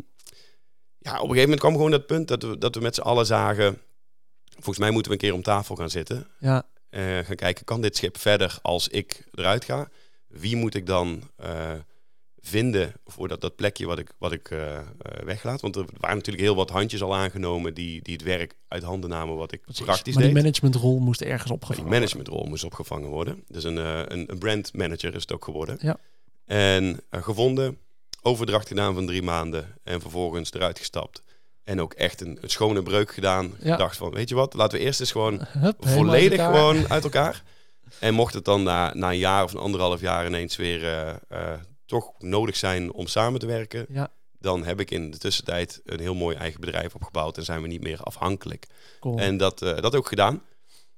ja, 0.99 1.13
op 1.13 1.29
een 1.29 1.35
gegeven 1.35 1.41
moment 1.41 1.61
kwam 1.61 1.73
gewoon 1.73 1.91
dat 1.91 2.07
punt 2.07 2.29
dat 2.29 2.43
we, 2.43 2.59
dat 2.59 2.75
we 2.75 2.81
met 2.81 2.95
z'n 2.95 3.01
allen 3.01 3.27
zagen. 3.27 3.79
Volgens 4.53 4.79
mij 4.79 4.91
moeten 4.91 5.13
we 5.13 5.19
een 5.19 5.25
keer 5.25 5.35
om 5.35 5.43
tafel 5.43 5.77
gaan 5.77 5.91
zitten. 5.91 6.27
Ja. 6.39 6.67
Uh, 6.91 7.19
gaan 7.19 7.37
kijken, 7.37 7.65
kan 7.65 7.81
dit 7.81 7.97
schip 7.97 8.19
verder 8.19 8.59
als 8.63 8.89
ik 8.89 9.25
eruit 9.35 9.65
ga? 9.65 9.89
Wie 10.27 10.57
moet 10.57 10.75
ik 10.75 10.87
dan 10.87 11.31
vinden 12.41 12.93
voor 13.07 13.29
dat, 13.29 13.41
dat 13.41 13.57
plekje 13.57 13.87
wat 13.87 13.99
ik, 13.99 14.13
wat 14.19 14.33
ik 14.33 14.51
uh, 14.51 14.79
weglaat. 15.25 15.61
Want 15.61 15.77
er 15.77 15.85
waren 15.99 16.17
natuurlijk 16.17 16.45
heel 16.45 16.55
wat 16.55 16.71
handjes 16.71 17.03
al 17.03 17.15
aangenomen 17.15 17.75
die, 17.75 18.03
die 18.03 18.13
het 18.13 18.23
werk 18.23 18.55
uit 18.69 18.83
handen 18.83 19.11
namen 19.11 19.37
wat 19.37 19.53
ik 19.53 19.63
Precies. 19.63 19.85
praktisch 19.85 20.15
maar 20.15 20.23
die 20.23 20.33
managementrol 20.33 20.99
moest 20.99 21.21
ergens 21.21 21.51
opgevangen 21.51 21.91
Die 21.91 21.99
managementrol 21.99 22.45
moest 22.45 22.65
opgevangen 22.65 23.09
worden. 23.09 23.45
Dus 23.49 23.65
een, 23.65 23.77
uh, 23.77 24.01
een, 24.07 24.31
een 24.31 24.39
brand 24.39 24.75
manager 24.75 25.15
is 25.15 25.21
het 25.21 25.33
ook 25.33 25.45
geworden. 25.45 25.79
Ja. 25.81 25.99
En 26.45 27.01
gevonden, 27.11 27.79
overdracht 28.23 28.69
gedaan 28.69 28.95
van 28.95 29.07
drie 29.07 29.23
maanden 29.23 29.75
en 29.83 30.01
vervolgens 30.01 30.53
eruit 30.53 30.79
gestapt. 30.79 31.23
En 31.65 31.81
ook 31.81 31.93
echt 31.93 32.21
een, 32.21 32.39
een 32.41 32.51
schone 32.51 32.83
breuk 32.83 33.13
gedaan. 33.13 33.53
Ja. 33.63 33.77
Dacht 33.77 33.97
van, 33.97 34.11
weet 34.11 34.29
je 34.29 34.35
wat, 34.35 34.55
laten 34.55 34.79
we 34.79 34.85
eerst 34.85 35.01
eens 35.01 35.13
gewoon 35.13 35.47
volledig 35.79 36.45
gewoon 36.45 36.89
uit 36.89 37.05
elkaar. 37.05 37.43
En 37.99 38.15
mocht 38.15 38.35
het 38.35 38.45
dan 38.45 38.63
na, 38.63 38.95
na 38.95 39.11
een 39.11 39.19
jaar 39.19 39.45
of 39.45 39.53
een 39.53 39.61
anderhalf 39.61 40.01
jaar 40.01 40.27
ineens 40.27 40.57
weer 40.57 41.19
toch 41.91 42.13
nodig 42.19 42.57
zijn 42.57 42.93
om 42.93 43.07
samen 43.07 43.41
te 43.41 43.47
werken, 43.47 43.87
ja. 43.89 44.11
dan 44.39 44.65
heb 44.65 44.81
ik 44.81 44.91
in 44.91 45.11
de 45.11 45.19
tussentijd 45.19 45.81
een 45.85 46.01
heel 46.01 46.15
mooi 46.15 46.37
eigen 46.37 46.61
bedrijf 46.61 46.95
opgebouwd 46.95 47.37
en 47.37 47.45
zijn 47.45 47.63
we 47.63 47.69
niet 47.69 47.83
meer 47.83 48.03
afhankelijk. 48.03 48.67
Cool. 49.01 49.19
En 49.19 49.37
dat, 49.37 49.63
uh, 49.63 49.77
dat 49.77 49.95
ook 49.95 50.09
gedaan. 50.09 50.43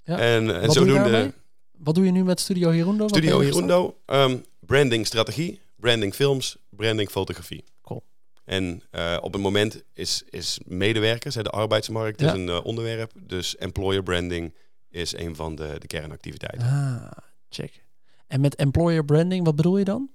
Ja. 0.04 0.18
En, 0.18 0.60
en 0.60 0.70
zodoende. 0.70 1.32
Wat 1.78 1.94
doe 1.94 2.04
je 2.04 2.10
nu 2.10 2.24
met 2.24 2.40
Studio 2.40 2.70
Hirundo? 2.70 3.08
Studio 3.08 3.40
Hirundo, 3.40 3.96
um, 4.06 4.44
branding 4.60 5.06
strategie, 5.06 5.60
branding 5.76 6.14
films, 6.14 6.56
branding 6.70 7.10
fotografie. 7.10 7.64
Cool. 7.82 8.02
En 8.44 8.82
uh, 8.90 9.16
op 9.20 9.32
het 9.32 9.42
moment 9.42 9.82
is, 9.92 10.22
is 10.30 10.60
medewerkers, 10.64 11.34
de 11.34 11.50
arbeidsmarkt 11.50 12.20
ja. 12.20 12.26
is 12.26 12.32
een 12.32 12.48
uh, 12.48 12.64
onderwerp. 12.64 13.12
Dus 13.20 13.56
employer 13.56 14.02
branding 14.02 14.54
is 14.90 15.16
een 15.16 15.36
van 15.36 15.54
de, 15.54 15.76
de 15.78 15.86
kernactiviteiten. 15.86 16.68
Ah, 16.68 17.18
check. 17.48 17.84
En 18.26 18.40
met 18.40 18.54
employer 18.54 19.04
branding, 19.04 19.44
wat 19.44 19.56
bedoel 19.56 19.78
je 19.78 19.84
dan? 19.84 20.10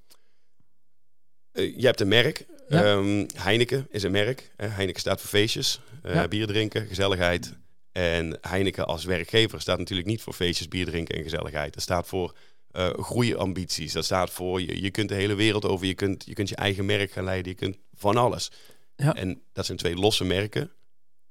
Uh, 1.57 1.77
je 1.77 1.86
hebt 1.86 2.01
een 2.01 2.07
merk. 2.07 2.45
Ehm, 2.69 3.25
Heineken 3.36 3.88
is 3.89 4.04
een 4.04 4.12
merk. 4.12 4.51
Heineken 4.56 5.00
staat 5.00 5.21
voor 5.21 5.30
feestjes, 5.30 5.80
uh, 6.06 6.24
bier 6.27 6.48
drinken, 6.48 6.88
gezelligheid. 6.88 7.54
En 7.92 8.38
Heineken 8.42 8.88
als 8.88 9.04
werkgever 9.06 9.62
staat 9.62 9.77
natuurlijk 9.77 10.07
niet 10.07 10.21
voor 10.21 10.33
feestjes, 10.33 10.68
bier 10.68 10.86
drinken 10.86 11.15
en 11.15 11.24
gezelligheid. 11.24 11.74
Dat 11.74 11.84
staat 11.84 12.08
voor 12.08 12.36
uh, 12.72 12.89
groeiambities. 12.89 13.93
Dat 13.93 14.05
staat 14.05 14.29
voor 14.29 14.62
je, 14.62 14.81
je 14.81 14.91
kunt 14.91 15.10
de 15.10 15.15
hele 15.15 15.36
wereld 15.36 15.65
over. 15.65 15.88
Je 15.88 15.93
kunt, 15.93 16.25
je 16.25 16.34
kunt 16.34 16.50
je 16.50 16.55
eigen 16.55 16.86
merk 16.86 17.12
gaan 17.12 17.24
leiden. 17.24 17.51
Je 17.51 17.58
kunt 17.58 17.77
van 17.93 18.17
alles. 18.17 18.51
Ja. 18.96 19.15
En 19.15 19.41
dat 19.53 19.65
zijn 19.65 19.77
twee 19.77 19.96
losse 19.96 20.24
merken 20.24 20.72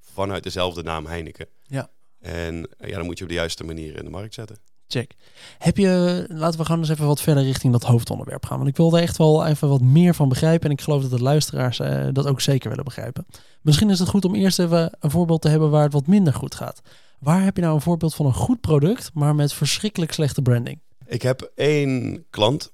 vanuit 0.01 0.43
dezelfde 0.43 0.83
naam 0.83 1.07
Heineken. 1.07 1.47
Ja. 1.63 1.91
En 2.21 2.69
ja, 2.79 2.97
dan 2.97 3.05
moet 3.05 3.19
je 3.19 3.25
op 3.25 3.31
de 3.31 3.37
juiste 3.37 3.65
manier 3.65 3.97
in 3.97 4.05
de 4.05 4.11
markt 4.11 4.35
zetten. 4.35 4.59
Check. 4.89 5.15
Heb 5.59 5.77
je, 5.77 6.25
laten 6.29 6.59
we 6.59 6.65
gewoon 6.65 6.81
eens 6.81 6.91
even 6.91 7.07
wat 7.07 7.21
verder 7.21 7.43
richting 7.43 7.73
dat 7.73 7.83
hoofdonderwerp 7.83 8.45
gaan. 8.45 8.57
Want 8.57 8.69
ik 8.69 8.77
wilde 8.77 9.01
echt 9.01 9.17
wel 9.17 9.47
even 9.47 9.69
wat 9.69 9.81
meer 9.81 10.15
van 10.15 10.29
begrijpen. 10.29 10.67
En 10.67 10.77
ik 10.77 10.81
geloof 10.81 11.03
dat 11.03 11.11
de 11.11 11.23
luisteraars 11.23 11.79
uh, 11.79 12.07
dat 12.13 12.27
ook 12.27 12.41
zeker 12.41 12.69
willen 12.69 12.85
begrijpen. 12.85 13.27
Misschien 13.61 13.91
is 13.91 13.99
het 13.99 14.09
goed 14.09 14.25
om 14.25 14.35
eerst 14.35 14.59
even 14.59 14.97
een 15.01 15.11
voorbeeld 15.11 15.43
te 15.43 15.49
hebben 15.49 15.71
waar 15.71 15.83
het 15.83 15.93
wat 15.93 16.07
minder 16.07 16.35
goed 16.35 16.55
gaat. 16.55 16.81
Waar 17.19 17.45
heb 17.45 17.57
je 17.57 17.63
nou 17.63 17.75
een 17.75 17.81
voorbeeld 17.81 18.15
van 18.15 18.27
een 18.27 18.35
goed 18.35 18.61
product, 18.61 19.11
maar 19.15 19.35
met 19.35 19.53
verschrikkelijk 19.53 20.13
slechte 20.13 20.43
branding? 20.43 20.81
Ik 21.07 21.23
heb 21.23 21.51
één 21.55 22.25
klant. 22.31 22.73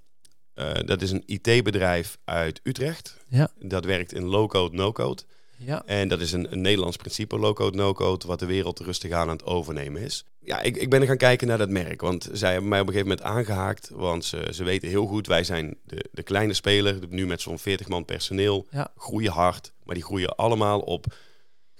Uh, 0.54 0.70
dat 0.84 1.02
is 1.02 1.10
een 1.10 1.22
IT-bedrijf 1.26 2.18
uit 2.24 2.60
Utrecht. 2.62 3.16
Ja. 3.28 3.48
Dat 3.58 3.84
werkt 3.84 4.12
in 4.12 4.24
low-code, 4.24 4.76
no-code. 4.76 5.22
Ja. 5.64 5.82
En 5.86 6.08
dat 6.08 6.20
is 6.20 6.32
een, 6.32 6.52
een 6.52 6.60
Nederlands 6.60 6.96
principe, 6.96 7.38
low-code, 7.38 7.76
no-code, 7.76 8.26
wat 8.26 8.38
de 8.38 8.46
wereld 8.46 8.80
rustig 8.80 9.10
aan 9.12 9.28
aan 9.28 9.36
het 9.36 9.44
overnemen 9.44 10.02
is. 10.02 10.24
Ja, 10.38 10.60
ik, 10.60 10.76
ik 10.76 10.90
ben 10.90 11.00
er 11.00 11.06
gaan 11.06 11.16
kijken 11.16 11.46
naar 11.46 11.58
dat 11.58 11.68
merk, 11.68 12.00
want 12.00 12.28
zij 12.32 12.52
hebben 12.52 12.68
mij 12.68 12.80
op 12.80 12.86
een 12.86 12.92
gegeven 12.92 13.16
moment 13.16 13.36
aangehaakt, 13.36 13.90
want 13.94 14.24
ze, 14.24 14.48
ze 14.50 14.64
weten 14.64 14.88
heel 14.88 15.06
goed, 15.06 15.26
wij 15.26 15.44
zijn 15.44 15.76
de, 15.84 16.08
de 16.12 16.22
kleine 16.22 16.52
speler, 16.52 16.98
nu 17.08 17.26
met 17.26 17.40
zo'n 17.40 17.58
40 17.58 17.88
man 17.88 18.04
personeel, 18.04 18.66
ja. 18.70 18.92
groeien 18.96 19.32
hard, 19.32 19.72
maar 19.84 19.94
die 19.94 20.04
groeien 20.04 20.36
allemaal 20.36 20.80
op 20.80 21.06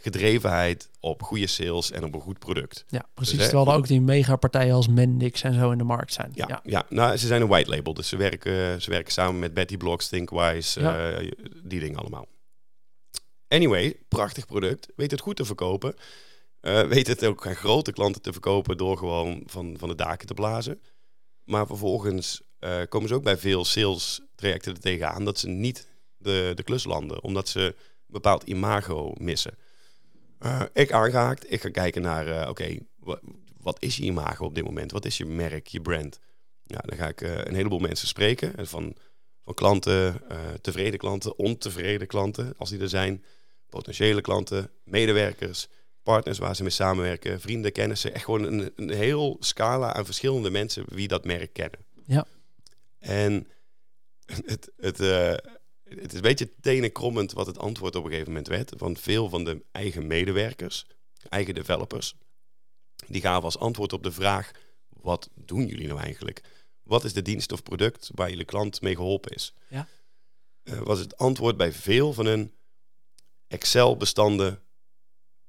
gedrevenheid, 0.03 0.91
op 1.01 1.23
goede 1.23 1.47
sales 1.47 1.91
en 1.91 2.05
op 2.05 2.15
een 2.15 2.21
goed 2.21 2.39
product. 2.39 2.85
Ja, 2.89 3.07
precies. 3.15 3.39
Dus, 3.39 3.45
terwijl 3.49 3.69
er 3.69 3.75
ook 3.75 3.87
die 3.87 4.01
megapartijen 4.01 4.75
als 4.75 4.89
Mendix 4.89 5.43
en 5.43 5.55
zo 5.55 5.71
in 5.71 5.79
de 5.79 5.85
markt 5.85 6.13
zijn. 6.13 6.31
Ja, 6.35 6.61
ja, 6.65 6.85
nou, 6.89 7.17
ze 7.17 7.27
zijn 7.27 7.43
een 7.43 7.49
white 7.49 7.71
label, 7.71 7.95
dus 7.95 8.09
ze 8.09 8.17
werken, 8.17 8.83
ze 8.83 8.91
werken 8.91 9.13
samen 9.13 9.39
met 9.39 9.55
Betty 9.55 9.77
Blocks, 9.77 10.09
Thinkwise, 10.09 10.81
ja. 10.81 11.21
uh, 11.21 11.31
die 11.63 11.81
dingen 11.81 11.99
allemaal. 11.99 12.27
Anyway, 13.53 13.97
prachtig 14.09 14.47
product. 14.47 14.89
Weet 14.97 15.11
het 15.11 15.21
goed 15.21 15.37
te 15.37 15.45
verkopen. 15.45 15.95
Uh, 16.61 16.83
weet 16.83 17.07
het 17.07 17.25
ook 17.25 17.47
aan 17.47 17.55
grote 17.55 17.93
klanten 17.93 18.23
te 18.23 18.33
verkopen 18.33 18.77
door 18.77 18.99
gewoon 18.99 19.43
van, 19.47 19.77
van 19.79 19.89
de 19.89 19.95
daken 19.95 20.27
te 20.27 20.35
blazen. 20.35 20.81
Maar 21.45 21.67
vervolgens 21.67 22.43
uh, 22.61 22.81
komen 22.89 23.09
ze 23.09 23.15
ook 23.15 23.23
bij 23.23 23.37
veel 23.37 23.65
sales 23.65 24.21
trajecten 24.35 24.75
er 24.75 24.81
tegenaan 24.81 25.25
dat 25.25 25.39
ze 25.39 25.49
niet 25.49 25.89
de, 26.17 26.53
de 26.55 26.63
klus 26.63 26.85
landen. 26.85 27.23
Omdat 27.23 27.49
ze 27.49 27.61
een 27.61 27.75
bepaald 28.07 28.43
imago 28.43 29.13
missen. 29.19 29.59
Uh, 30.41 30.63
ik 30.73 30.93
aangehaakt. 30.93 31.53
Ik 31.53 31.61
ga 31.61 31.71
kijken 31.71 32.03
naar, 32.03 32.49
oké, 32.49 32.79
wat 33.59 33.83
is 33.83 33.97
je 33.97 34.03
imago 34.03 34.45
op 34.45 34.55
dit 34.55 34.65
moment? 34.65 34.93
Wat 34.93 35.05
is 35.05 35.17
je 35.17 35.25
merk, 35.25 35.67
je 35.67 35.81
brand? 35.81 36.21
Ja, 36.63 36.79
dan 36.79 36.99
ga 36.99 37.09
ik 37.09 37.21
een 37.21 37.55
heleboel 37.55 37.79
mensen 37.79 38.09
spreken. 38.09 38.67
Van, 38.67 38.97
van 39.43 39.55
klanten, 39.55 40.23
tevreden 40.61 40.99
klanten, 40.99 41.39
ontevreden 41.39 42.07
klanten, 42.07 42.55
als 42.57 42.71
die 42.71 42.81
er 42.81 42.89
zijn. 42.89 43.25
Potentiële 43.73 44.21
klanten, 44.21 44.71
medewerkers 44.85 45.69
partners 46.03 46.39
waar 46.39 46.57
ze 46.57 46.63
mee 46.63 46.71
samenwerken, 46.71 47.41
vrienden, 47.41 47.73
kennissen. 47.73 48.15
Echt 48.15 48.25
gewoon 48.25 48.43
een, 48.43 48.73
een 48.77 48.91
heel 48.91 49.37
scala 49.41 49.93
aan 49.93 50.05
verschillende 50.05 50.51
mensen 50.51 50.85
wie 50.89 51.09
dat 51.09 51.25
merk 51.25 51.53
kennen. 51.53 51.79
Ja. 52.07 52.27
En 52.99 53.47
het, 54.53 54.73
het, 54.77 55.01
uh, 55.01 55.35
het 55.85 56.11
is 56.11 56.15
een 56.15 56.21
beetje 56.21 56.51
tenenkrommend 56.61 57.33
wat 57.33 57.47
het 57.47 57.59
antwoord 57.59 57.97
op 57.97 58.05
een 58.05 58.11
gegeven 58.11 58.33
moment 58.33 58.49
werd. 58.49 58.73
Van 58.77 58.97
veel 58.97 59.29
van 59.29 59.45
de 59.45 59.65
eigen 59.73 60.07
medewerkers, 60.07 60.87
eigen 61.29 61.55
developers, 61.55 62.15
die 63.07 63.21
gaven 63.21 63.45
als 63.45 63.59
antwoord 63.59 63.93
op 63.93 64.03
de 64.03 64.13
vraag: 64.13 64.51
wat 64.89 65.31
doen 65.35 65.67
jullie 65.67 65.87
nou 65.87 66.01
eigenlijk? 66.01 66.41
Wat 66.83 67.05
is 67.05 67.13
de 67.13 67.23
dienst 67.23 67.53
of 67.53 67.63
product 67.63 68.11
waar 68.15 68.31
jullie 68.31 68.45
klant 68.45 68.81
mee 68.81 68.95
geholpen 68.95 69.35
is? 69.35 69.55
Ja. 69.69 69.89
Uh, 70.65 70.79
was 70.79 70.99
het 70.99 71.17
antwoord 71.17 71.57
bij 71.57 71.73
veel 71.73 72.13
van 72.13 72.27
hun 72.27 72.53
Excel-bestanden 73.53 74.63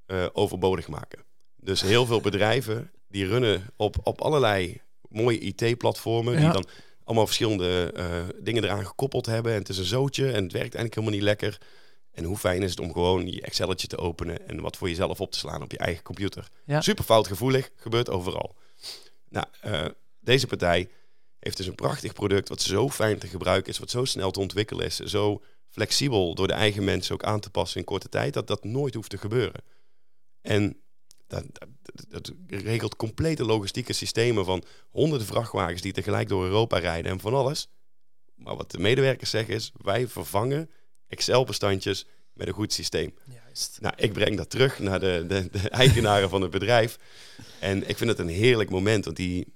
uh, 0.08 0.26
overbodig 0.34 0.88
maken. 0.88 1.24
Dus 1.56 1.82
heel 1.82 2.06
veel 2.06 2.22
bedrijven 2.22 2.92
die 3.08 3.28
runnen 3.28 3.70
op, 3.76 3.96
op 4.04 4.22
allerlei 4.22 4.82
mooie 5.10 5.40
IT-platformen. 5.40 6.38
Die 6.38 6.52
dan 6.52 6.66
allemaal 7.04 7.26
verschillende 7.26 7.94
uh, 7.96 8.06
dingen 8.44 8.64
eraan 8.64 8.86
gekoppeld 8.86 9.26
hebben. 9.26 9.52
En 9.52 9.58
het 9.58 9.70
is 9.70 9.78
een 9.78 9.86
zootje 9.86 10.26
en 10.26 10.44
het 10.44 10.52
werkt 10.52 10.76
eigenlijk 10.76 10.96
helemaal 10.96 11.16
niet 11.16 11.24
lekker. 11.24 11.58
En 12.12 12.24
hoe 12.24 12.38
fijn 12.38 12.62
is 12.62 12.70
het 12.70 12.80
om 12.80 12.92
gewoon 12.92 13.32
je 13.32 13.42
Excelletje 13.42 13.88
te 13.88 13.98
openen 13.98 14.48
en 14.48 14.62
wat 14.62 14.78
voor 14.78 14.88
jezelf 14.90 15.22
op 15.22 15.32
te 15.32 15.38
slaan 15.38 15.62
op 15.62 15.72
je 15.72 15.78
eigen 15.78 16.04
computer. 16.04 16.48
Ja. 16.66 16.82
Super 16.82 17.04
foutgevoelig, 17.04 17.70
gebeurt 17.76 18.10
overal. 18.10 18.56
Nou, 19.30 19.46
uh, 19.66 19.86
deze 20.20 20.48
partij 20.48 20.90
heeft 21.40 21.58
dus 21.58 21.68
een 21.68 21.76
prachtig 21.76 22.14
product 22.14 22.50
wat 22.50 22.62
zo 22.62 22.90
fijn 22.90 23.20
te 23.20 23.28
gebruiken 23.28 23.72
is, 23.72 23.80
wat 23.80 23.90
zo 23.90 24.06
snel 24.06 24.32
te 24.32 24.40
ontwikkelen 24.40 24.86
is, 24.86 25.00
zo 25.00 25.42
flexibel 25.74 26.36
door 26.36 26.48
de 26.48 26.54
eigen 26.54 26.84
mensen 26.84 27.14
ook 27.14 27.24
aan 27.24 27.40
te 27.40 27.50
passen 27.50 27.80
in 27.80 27.86
korte 27.86 28.10
tijd, 28.10 28.34
dat 28.34 28.48
dat 28.48 28.64
nooit 28.64 28.94
hoeft 28.94 29.10
te 29.10 29.18
gebeuren. 29.18 29.64
En 30.42 30.82
dat, 31.28 31.46
dat, 32.10 32.32
regelt 32.48 32.96
complete 32.96 33.44
logistieke 33.46 33.94
systemen 33.94 34.46
van 34.46 34.64
honderden 34.90 35.28
vrachtwagens 35.28 35.82
die 35.82 35.94
tegelijk 35.94 36.28
door 36.28 36.44
Europa 36.44 36.78
rijden 36.78 37.12
en 37.12 37.20
van 37.20 37.34
alles. 37.34 37.68
Maar 38.36 38.56
wat 38.56 38.72
de 38.72 38.80
medewerkers 38.80 39.30
zeggen 39.30 39.54
is, 39.54 39.72
wij 39.78 40.08
vervangen 40.08 40.70
Excel-bestandjes 41.08 42.06
met 42.34 42.48
een 42.48 42.54
goed 42.54 42.74
systeem. 42.74 43.14
Juist. 43.26 43.78
Nou, 43.82 43.94
ik 43.98 44.14
breng 44.14 44.38
dat 44.38 44.50
terug 44.50 44.80
naar 44.80 45.00
de, 45.00 45.26
de, 45.28 45.50
de 45.52 45.70
eigenaren 45.70 46.30
van 46.30 46.42
het 46.42 46.52
bedrijf. 46.52 46.98
En 47.60 47.90
ik 47.90 47.98
vind 47.98 48.10
het 48.10 48.20
een 48.20 48.28
heerlijk 48.28 48.70
moment, 48.70 49.06
want 49.06 49.18
die, 49.18 49.54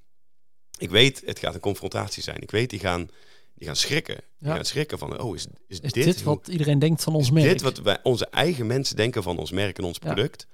ik 0.78 0.90
weet, 0.90 1.22
het 1.26 1.40
gaat 1.40 1.54
een 1.54 1.60
confrontatie 1.60 2.24
zijn. 2.24 2.42
Ik 2.42 2.52
weet, 2.52 2.70
die 2.70 2.80
gaan, 2.80 3.10
die 3.58 3.68
gaan 3.68 3.76
schrikken. 3.76 4.18
Die 4.38 4.50
gaan 4.50 4.66
schrikken 4.66 4.98
van, 4.98 5.22
oh, 5.22 5.36
is, 5.36 5.48
is, 5.68 5.80
is 5.80 5.92
dit, 5.92 6.04
dit 6.04 6.24
wat 6.24 6.48
iedereen 6.48 6.80
denkt 6.80 7.04
van 7.04 7.16
ons 7.16 7.32
merk? 7.32 7.48
Dit 7.48 7.62
wat 7.62 7.78
wij, 7.80 8.00
onze 8.04 8.26
eigen 8.26 8.68
mensen 8.68 8.96
denken 8.96 9.24
van 9.24 9.38
ons 9.38 9.52
merk 9.52 9.78
en 9.78 9.84
ons 9.84 9.98
product. 9.98 10.48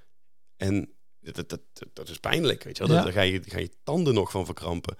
En 0.56 0.92
dat, 1.20 1.48
dat, 1.48 1.60
dat, 1.92 2.08
is 2.08 2.18
pijnlijk, 2.18 2.62
weet 2.62 2.76
je 2.76 2.86
wel. 2.86 3.02
Daar 3.02 3.12
ga 3.12 3.20
je, 3.20 3.42
ga 3.46 3.58
je 3.58 3.70
tanden 3.82 4.14
nog 4.14 4.30
van 4.30 4.44
verkrampen. 4.44 4.96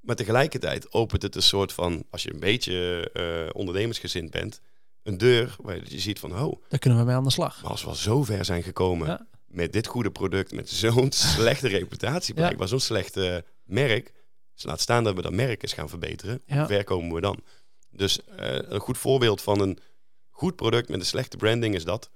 Maar 0.00 0.16
tegelijkertijd 0.16 0.92
opent 0.92 1.22
het 1.22 1.34
een 1.34 1.42
soort 1.42 1.72
van, 1.72 2.04
als 2.10 2.22
je 2.22 2.32
een 2.32 2.40
beetje 2.40 3.10
uh, 3.14 3.50
ondernemersgezind 3.52 4.30
bent, 4.30 4.60
een 5.02 5.18
deur 5.18 5.56
waar 5.60 5.80
je 5.84 6.00
ziet 6.00 6.18
van, 6.18 6.40
oh. 6.40 6.62
Daar 6.68 6.78
kunnen 6.78 6.98
we 6.98 7.04
mee 7.04 7.14
aan 7.14 7.24
de 7.24 7.30
slag. 7.30 7.62
Maar 7.62 7.70
als 7.70 7.82
we 7.82 7.88
al 7.88 7.94
zo 7.94 8.24
ver 8.24 8.44
zijn 8.44 8.62
gekomen 8.62 9.28
met 9.46 9.72
dit 9.72 9.86
goede 9.86 10.10
product, 10.10 10.52
met 10.52 10.70
zo'n 10.70 11.12
slechte 11.36 11.68
reputatie, 11.68 12.34
blijkbaar 12.34 12.68
zo'n 12.68 12.80
slechte 12.80 13.44
merk, 13.64 14.12
dus 14.60 14.70
laat 14.70 14.80
staan 14.80 15.04
dat 15.04 15.14
we 15.14 15.22
dat 15.22 15.32
merk 15.32 15.62
eens 15.62 15.72
gaan 15.72 15.88
verbeteren, 15.88 16.42
hoe 16.48 16.66
ver 16.66 16.84
komen 16.84 17.14
we 17.14 17.20
dan? 17.20 17.42
Dus 17.90 18.18
uh, 18.40 18.58
een 18.68 18.80
goed 18.80 18.98
voorbeeld 18.98 19.42
van 19.42 19.60
een 19.60 19.78
goed 20.30 20.56
product 20.56 20.88
met 20.88 21.00
een 21.00 21.06
slechte 21.06 21.36
branding 21.36 21.74
is 21.74 21.84
dat, 21.84 22.10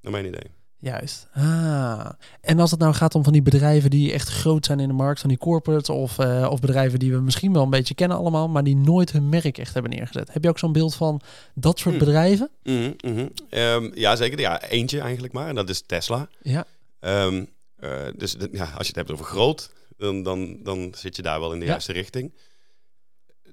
naar 0.00 0.12
mijn 0.12 0.26
idee. 0.26 0.50
Juist. 0.76 1.28
Ah. 1.32 2.08
En 2.40 2.58
als 2.58 2.70
het 2.70 2.80
nou 2.80 2.94
gaat 2.94 3.14
om 3.14 3.24
van 3.24 3.32
die 3.32 3.42
bedrijven 3.42 3.90
die 3.90 4.12
echt 4.12 4.28
groot 4.28 4.66
zijn 4.66 4.80
in 4.80 4.88
de 4.88 4.94
markt, 4.94 5.20
van 5.20 5.28
die 5.28 5.38
corporate 5.38 5.92
of, 5.92 6.18
uh, 6.18 6.48
of 6.50 6.60
bedrijven 6.60 6.98
die 6.98 7.12
we 7.12 7.20
misschien 7.20 7.52
wel 7.52 7.62
een 7.62 7.70
beetje 7.70 7.94
kennen 7.94 8.16
allemaal, 8.16 8.48
maar 8.48 8.64
die 8.64 8.76
nooit 8.76 9.12
hun 9.12 9.28
merk 9.28 9.58
echt 9.58 9.74
hebben 9.74 9.92
neergezet. 9.92 10.32
Heb 10.32 10.42
je 10.42 10.48
ook 10.48 10.58
zo'n 10.58 10.72
beeld 10.72 10.94
van 10.94 11.20
dat 11.54 11.78
soort 11.78 11.94
mm. 11.94 12.00
bedrijven? 12.00 12.50
Mm 12.62 12.94
-hmm. 13.00 13.30
um, 13.50 13.92
ja, 13.94 14.16
zeker. 14.16 14.40
Ja, 14.40 14.62
eentje 14.62 15.00
eigenlijk 15.00 15.32
maar. 15.32 15.48
En 15.48 15.54
dat 15.54 15.68
is 15.68 15.80
Tesla. 15.80 16.28
Ja. 16.42 16.64
Um, 17.00 17.48
uh, 17.80 17.90
dus 18.16 18.32
de, 18.32 18.48
ja, 18.52 18.64
als 18.64 18.86
je 18.86 18.86
het 18.86 18.96
hebt 18.96 19.10
over 19.10 19.24
groot, 19.24 19.70
dan, 19.96 20.22
dan, 20.22 20.62
dan 20.62 20.94
zit 20.96 21.16
je 21.16 21.22
daar 21.22 21.40
wel 21.40 21.52
in 21.52 21.58
de 21.58 21.64
ja. 21.64 21.70
juiste 21.70 21.92
richting. 21.92 22.34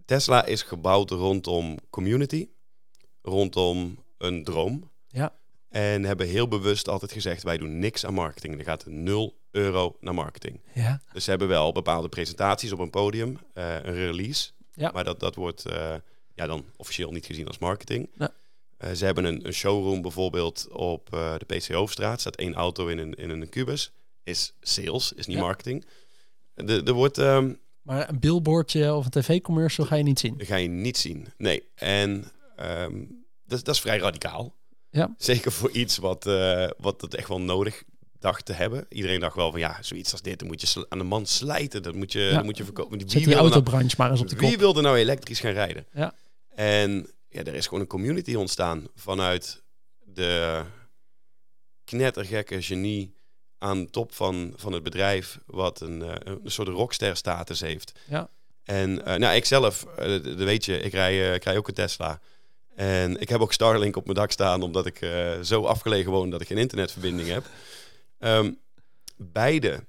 Tesla 0.06 0.46
is 0.46 0.62
gebouwd 0.62 1.10
rondom 1.10 1.78
community, 1.90 2.48
rondom 3.22 4.04
een 4.18 4.44
droom. 4.44 4.92
Ja. 5.08 5.34
En 5.70 6.04
hebben 6.04 6.28
heel 6.28 6.48
bewust 6.48 6.90
altijd 6.90 7.12
gezegd, 7.12 7.44
wij 7.44 7.58
doen 7.58 7.80
niks 7.80 8.06
aan 8.06 8.14
marketing. 8.14 8.58
Er 8.58 8.64
gaat 8.64 8.86
0 8.86 9.40
euro 9.52 9.98
naar 10.00 10.14
marketing. 10.14 10.60
Ja. 10.74 11.02
Dus 11.14 11.24
ze 11.24 11.30
hebben 11.30 11.48
wel 11.48 11.72
bepaalde 11.72 12.10
presentaties 12.10 12.72
op 12.72 12.80
een 12.80 12.90
podium, 12.90 13.38
uh, 13.54 13.74
een 13.74 13.94
release. 13.94 14.52
Ja. 14.74 14.92
Maar 14.92 15.04
dat, 15.04 15.20
dat 15.20 15.36
wordt 15.36 15.68
uh, 15.68 15.96
ja, 16.34 16.46
dan 16.46 16.66
officieel 16.76 17.12
niet 17.12 17.26
gezien 17.26 17.48
als 17.48 17.58
marketing. 17.58 18.10
Ja. 18.18 18.32
Uh, 18.80 18.92
ze 18.92 19.06
hebben 19.06 19.24
een, 19.24 19.46
een, 19.46 19.54
showroom 19.54 20.02
bijvoorbeeld 20.02 20.68
op 20.72 21.10
de 21.12 21.46
PC 21.48 21.68
Hoofdstraat. 21.68 22.20
staat 22.20 22.36
één 22.36 22.54
auto 22.54 22.88
in 22.88 22.98
een, 22.98 23.14
in 23.14 23.30
een 23.30 23.50
kubus. 23.50 23.92
Is 24.24 24.54
sales, 24.62 25.14
is 25.14 25.26
niet 25.26 25.38
Ja. 25.38 25.44
marketing. 25.44 25.86
Er 26.56 26.94
wordt... 26.94 27.18
Um, 27.18 27.60
Maar 27.82 28.10
een 28.10 28.20
billboardje 28.20 28.94
of 28.94 29.06
een 29.06 29.12
tv-commercial 29.12 29.88
ga 29.88 29.96
je 29.96 30.04
niet 30.04 30.20
zien. 30.20 30.38
dat 30.38 30.48
ga 30.48 30.56
je 30.56 30.68
niet 30.68 30.98
zien. 30.98 31.28
Nee. 31.38 31.64
En 31.76 32.32
um, 32.60 33.26
dat, 33.46 33.66
dat 33.66 33.76
is 33.76 33.82
vrij 33.82 33.98
radicaal. 33.98 34.56
Ja. 34.90 35.14
Zeker 35.18 35.52
voor 35.52 35.72
iets 35.72 35.98
wat, 35.98 36.26
uh, 36.26 36.70
wat 36.78 37.02
het 37.02 37.16
echt 37.16 37.28
wel 37.28 37.42
nodig 37.42 37.84
dacht 38.20 38.46
te 38.46 38.54
hebben. 38.54 38.86
Iedereen 38.90 39.20
dacht 39.20 39.36
wel 39.36 39.52
van 39.52 39.60
ja, 39.60 39.78
zoiets 39.82 40.12
als 40.12 40.22
dit, 40.22 40.40
dan 40.40 40.48
moet 40.48 40.62
je 40.62 40.86
aan 40.90 40.98
de 40.98 41.04
man 41.04 41.26
slijten. 41.26 41.84
Dat 41.84 41.96
moet 41.96 42.12
je, 42.12 42.20
Ja. 42.20 42.34
dat 42.36 42.44
moet 42.44 42.58
je 42.58 42.64
verkopen. 42.64 42.98
Wie 42.98 43.10
Zet 43.10 43.24
die 43.24 43.28
nou- 43.28 43.40
autobranche 43.40 43.96
maar 43.98 44.12
eens 44.12 44.22
op 44.22 44.28
de 44.30 44.36
Wie 44.36 44.50
kop. 44.50 44.60
wilde 44.60 44.82
nou 44.82 44.98
elektrisch 44.98 45.40
gaan 45.40 45.52
rijden? 45.54 45.86
Ja. 45.94 46.14
En 46.50 47.10
ja, 47.30 47.44
er 47.44 47.54
is 47.54 47.66
gewoon 47.66 47.80
een 47.80 47.88
community 47.88 48.36
ontstaan 48.36 48.88
vanuit 48.96 49.64
de 50.04 50.64
knettergekke 51.84 52.62
genie 52.62 53.16
aan 53.62 53.84
de 53.84 53.90
top 53.90 54.14
van, 54.14 54.54
van 54.56 54.74
het 54.74 54.84
bedrijf, 54.84 55.40
wat 55.46 55.82
een, 55.82 56.02
eh, 56.02 56.34
een 56.44 56.52
soort 56.52 56.68
rockster 56.68 57.16
status 57.16 57.60
heeft. 57.60 57.92
Ja. 58.08 58.30
En 58.64 59.06
eh, 59.06 59.16
nou, 59.16 59.36
ik 59.36 59.46
zelf, 59.46 59.86
dat 59.96 60.24
weet 60.24 60.66
je, 60.66 60.80
ik 60.80 60.94
rij, 60.94 61.36
ik 61.36 61.44
rij 61.44 61.58
ook 61.58 61.68
een 61.68 61.74
Tesla. 61.74 62.20
En 62.76 63.20
ik 63.20 63.30
heb 63.30 63.42
ook 63.42 63.54
Starlink 63.54 63.96
op 63.96 64.06
mijn 64.06 64.18
dak 64.18 64.32
staan, 64.32 64.62
omdat 64.62 64.86
ik 64.86 65.00
zo 65.44 65.64
afgelegen 65.64 66.12
woon 66.12 66.30
dat 66.30 66.42
ik 66.42 66.48
geen 66.48 66.58
internetverbinding 66.58 67.30
heb. 67.30 67.46
Ehm, 68.18 68.52
beide, 69.18 69.86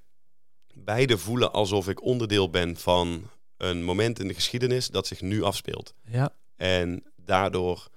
beide 0.73 1.17
voelen 1.17 1.51
alsof 1.51 1.89
ik 1.89 2.03
onderdeel 2.03 2.49
ben 2.49 2.77
van 2.77 3.29
een 3.57 3.83
moment 3.83 4.19
in 4.19 4.27
de 4.27 4.33
geschiedenis 4.33 4.87
dat 4.87 5.07
zich 5.07 5.21
nu 5.21 5.43
afspeelt. 5.43 5.93
Ja. 6.05 6.33
En 6.55 7.03
daardoor 7.15 7.87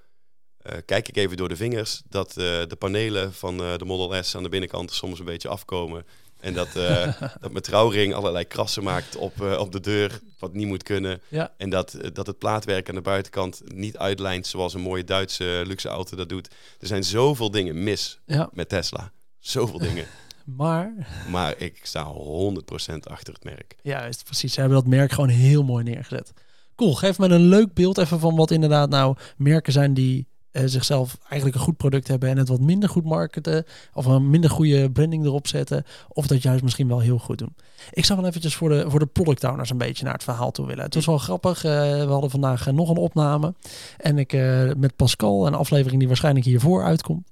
kijk 0.84 1.08
ik 1.08 1.16
even 1.16 1.36
door 1.36 1.48
de 1.48 1.56
vingers 1.56 2.02
dat 2.08 2.28
eh, 2.28 2.36
de 2.36 2.76
panelen 2.78 3.32
van 3.32 3.62
eh, 3.62 3.76
de 3.76 3.84
Model 3.84 4.22
S 4.22 4.34
aan 4.36 4.42
de 4.42 4.48
binnenkant 4.48 4.92
soms 4.92 5.18
een 5.18 5.24
beetje 5.24 5.48
afkomen. 5.48 6.04
En 6.40 6.54
dat, 6.54 6.76
eh, 6.76 7.20
dat 7.40 7.50
mijn 7.52 7.62
trouwring 7.62 8.14
allerlei 8.14 8.44
krassen 8.44 8.82
maakt 8.82 9.16
op, 9.16 9.42
eh, 9.42 9.58
op 9.58 9.72
de 9.72 9.80
deur, 9.80 10.20
wat 10.38 10.54
niet 10.54 10.66
moet 10.66 10.82
kunnen. 10.82 11.20
Ja. 11.28 11.52
En 11.56 11.70
dat, 11.70 11.94
eh, 11.94 12.10
dat 12.12 12.26
het 12.26 12.38
plaatwerk 12.38 12.88
aan 12.88 12.94
de 12.94 13.00
buitenkant 13.00 13.62
niet 13.64 13.96
uitlijnt 13.96 14.46
zoals 14.46 14.74
een 14.74 14.80
mooie 14.80 15.04
Duitse 15.04 15.62
luxe 15.66 15.88
auto 15.88 16.16
dat 16.16 16.28
doet. 16.28 16.54
Er 16.80 16.86
zijn 16.86 17.04
zoveel 17.04 17.50
dingen 17.50 17.82
mis 17.82 18.18
ja. 18.26 18.50
met 18.52 18.68
Tesla. 18.68 19.12
Zoveel 19.38 19.78
dingen. 19.78 20.06
Maar, 20.46 21.08
Maar 21.30 21.54
ik 21.58 21.80
sta 21.82 22.04
100% 22.04 23.08
achter 23.10 23.34
het 23.34 23.44
merk. 23.44 23.76
juist, 23.82 24.24
precies. 24.24 24.52
Ze 24.52 24.60
hebben 24.60 24.78
dat 24.78 24.86
merk 24.88 25.12
gewoon 25.12 25.28
heel 25.28 25.62
mooi 25.62 25.84
neergezet. 25.84 26.32
Cool, 26.76 26.94
geef 26.94 27.18
me 27.18 27.28
een 27.28 27.48
leuk 27.48 27.74
beeld 27.74 27.98
even 27.98 28.20
van 28.20 28.36
wat 28.36 28.50
inderdaad 28.50 28.88
nou 28.88 29.16
merken 29.36 29.72
zijn 29.72 29.94
die 29.94 30.26
eh, 30.56 30.62
zichzelf 30.66 31.18
eigenlijk 31.28 31.54
een 31.54 31.64
goed 31.64 31.76
product 31.76 32.08
hebben 32.08 32.28
en 32.28 32.36
het 32.36 32.48
wat 32.48 32.60
minder 32.60 32.88
goed 32.88 33.04
marketen 33.04 33.64
of 33.94 34.04
een 34.06 34.30
minder 34.30 34.50
goede 34.50 34.90
branding 34.90 35.24
erop 35.24 35.46
zetten 35.46 35.84
of 36.08 36.26
dat 36.26 36.42
juist 36.42 36.62
misschien 36.62 36.88
wel 36.88 37.00
heel 37.00 37.18
goed 37.18 37.38
doen. 37.38 37.54
Ik 37.90 38.04
zou 38.04 38.18
wel 38.18 38.28
eventjes 38.28 38.54
voor 38.54 38.68
de, 38.68 38.90
voor 38.90 38.98
de 38.98 39.06
product 39.06 39.44
owners 39.44 39.70
een 39.70 39.78
beetje 39.78 40.04
naar 40.04 40.12
het 40.12 40.24
verhaal 40.24 40.50
toe 40.50 40.66
willen. 40.66 40.84
Het 40.84 40.94
was 40.94 41.06
wel 41.06 41.18
grappig. 41.18 41.64
eh, 41.64 41.70
we 42.04 42.10
hadden 42.10 42.30
vandaag 42.30 42.66
eh, 42.66 42.74
nog 42.74 42.90
een 42.90 42.96
opname 42.96 43.54
en 43.96 44.18
ik 44.18 44.32
met 44.76 44.96
Pascal, 44.96 45.46
een 45.46 45.54
aflevering 45.54 45.98
die 45.98 46.08
waarschijnlijk 46.08 46.46
hiervoor 46.46 46.84
uitkomt. 46.84 47.28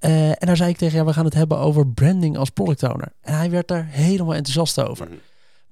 En 0.00 0.36
daar 0.38 0.56
zei 0.56 0.70
ik 0.70 0.76
tegen, 0.76 0.98
ja, 0.98 1.04
we 1.04 1.12
gaan 1.12 1.24
het 1.24 1.34
hebben 1.34 1.58
over 1.58 1.86
branding 1.86 2.38
als 2.38 2.50
product 2.50 2.82
owner. 2.82 3.12
En 3.20 3.34
hij 3.36 3.50
werd 3.50 3.68
daar 3.68 3.86
helemaal 3.90 4.34
enthousiast 4.34 4.80
over. 4.80 5.06
Mhm. 5.06 5.14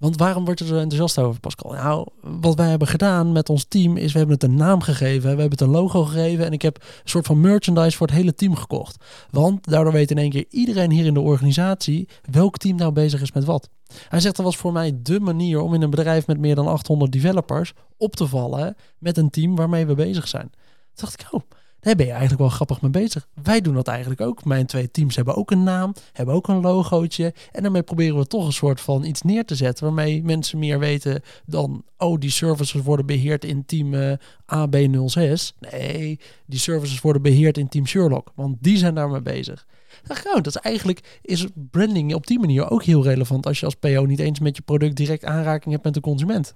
Want 0.03 0.17
waarom 0.17 0.45
wordt 0.45 0.61
er 0.61 0.67
zo 0.67 0.75
enthousiast 0.75 1.19
over, 1.19 1.41
Pascal? 1.41 1.73
Nou, 1.73 2.07
wat 2.21 2.55
wij 2.55 2.69
hebben 2.69 2.89
gedaan 2.89 3.33
met 3.33 3.49
ons 3.49 3.65
team 3.65 3.97
is, 3.97 4.13
we 4.13 4.19
hebben 4.19 4.35
het 4.35 4.45
een 4.45 4.55
naam 4.55 4.81
gegeven, 4.81 5.23
we 5.23 5.29
hebben 5.29 5.51
het 5.51 5.61
een 5.61 5.69
logo 5.69 6.05
gegeven 6.05 6.45
en 6.45 6.53
ik 6.53 6.63
heb 6.63 6.77
een 6.77 7.09
soort 7.09 7.27
van 7.27 7.41
merchandise 7.41 7.97
voor 7.97 8.07
het 8.07 8.17
hele 8.17 8.35
team 8.35 8.57
gekocht. 8.57 9.05
Want 9.31 9.71
daardoor 9.71 9.93
weet 9.93 10.11
in 10.11 10.19
één 10.19 10.31
keer 10.31 10.45
iedereen 10.49 10.91
hier 10.91 11.05
in 11.05 11.15
de 11.15 11.21
organisatie 11.21 12.09
welk 12.31 12.57
team 12.57 12.77
nou 12.77 12.93
bezig 12.93 13.21
is 13.21 13.33
met 13.33 13.45
wat. 13.45 13.69
Hij 14.09 14.21
zegt 14.21 14.37
dat 14.37 14.45
was 14.45 14.57
voor 14.57 14.73
mij 14.73 14.99
de 15.03 15.21
manier 15.21 15.61
om 15.61 15.75
in 15.75 15.83
een 15.83 15.91
bedrijf 15.91 16.27
met 16.27 16.39
meer 16.39 16.55
dan 16.55 16.67
800 16.67 17.13
developers 17.13 17.73
op 17.97 18.17
te 18.17 18.27
vallen 18.27 18.77
met 18.99 19.17
een 19.17 19.31
team 19.31 19.57
waarmee 19.57 19.87
we 19.87 19.95
bezig 19.95 20.29
zijn. 20.29 20.51
Toen 20.51 20.61
dacht 20.95 21.21
ik, 21.21 21.27
oh, 21.31 21.41
daar 21.83 21.97
ben 21.97 22.07
je 22.07 22.13
eigenlijk 22.13 22.41
wel 22.41 22.51
grappig 22.51 22.81
mee 22.81 22.91
bezig. 22.91 23.29
Wij 23.43 23.61
doen 23.61 23.75
dat 23.75 23.89
eigenlijk 23.89 24.21
ook. 24.21 24.45
Mijn 24.45 24.67
twee 24.67 24.91
teams 24.91 25.17
hebben 25.17 25.37
ook 25.37 25.51
een 25.51 25.63
naam, 25.63 25.95
hebben 26.13 26.35
ook 26.35 26.49
een 26.49 26.61
logootje. 26.61 27.35
En 27.53 27.63
daarmee 27.63 27.83
proberen 27.83 28.19
we 28.19 28.27
toch 28.27 28.47
een 28.47 28.53
soort 28.53 28.81
van 28.81 29.05
iets 29.05 29.23
neer 29.23 29.45
te 29.45 29.55
zetten 29.55 29.85
waarmee 29.85 30.23
mensen 30.23 30.59
meer 30.59 30.79
weten 30.79 31.23
dan, 31.47 31.85
oh, 31.97 32.19
die 32.19 32.31
services 32.31 32.83
worden 32.83 33.07
beheerd 33.07 33.45
in 33.45 33.65
team 33.65 33.95
eh, 33.95 34.13
AB06. 34.55 35.59
Nee, 35.71 36.21
die 36.47 36.59
services 36.59 37.01
worden 37.01 37.23
beheerd 37.23 37.59
in 37.59 37.69
team 37.69 37.87
Sherlock, 37.87 38.33
want 38.35 38.57
die 38.61 38.77
zijn 38.77 38.95
daarmee 38.95 39.23
bezig. 39.23 39.67
Oh, 40.09 40.35
dat 40.35 40.47
is 40.47 40.57
eigenlijk 40.57 41.19
is 41.23 41.47
branding 41.55 42.15
op 42.15 42.27
die 42.27 42.39
manier 42.39 42.71
ook 42.71 42.83
heel 42.83 43.03
relevant 43.03 43.47
als 43.47 43.61
je 43.61 43.65
als 43.65 43.75
PO 43.75 44.05
niet 44.05 44.19
eens 44.19 44.41
met 44.41 44.57
je 44.57 44.63
product 44.63 44.97
direct 44.97 45.25
aanraking 45.25 45.73
hebt 45.73 45.85
met 45.85 45.95
de 45.95 46.01
consument. 46.01 46.55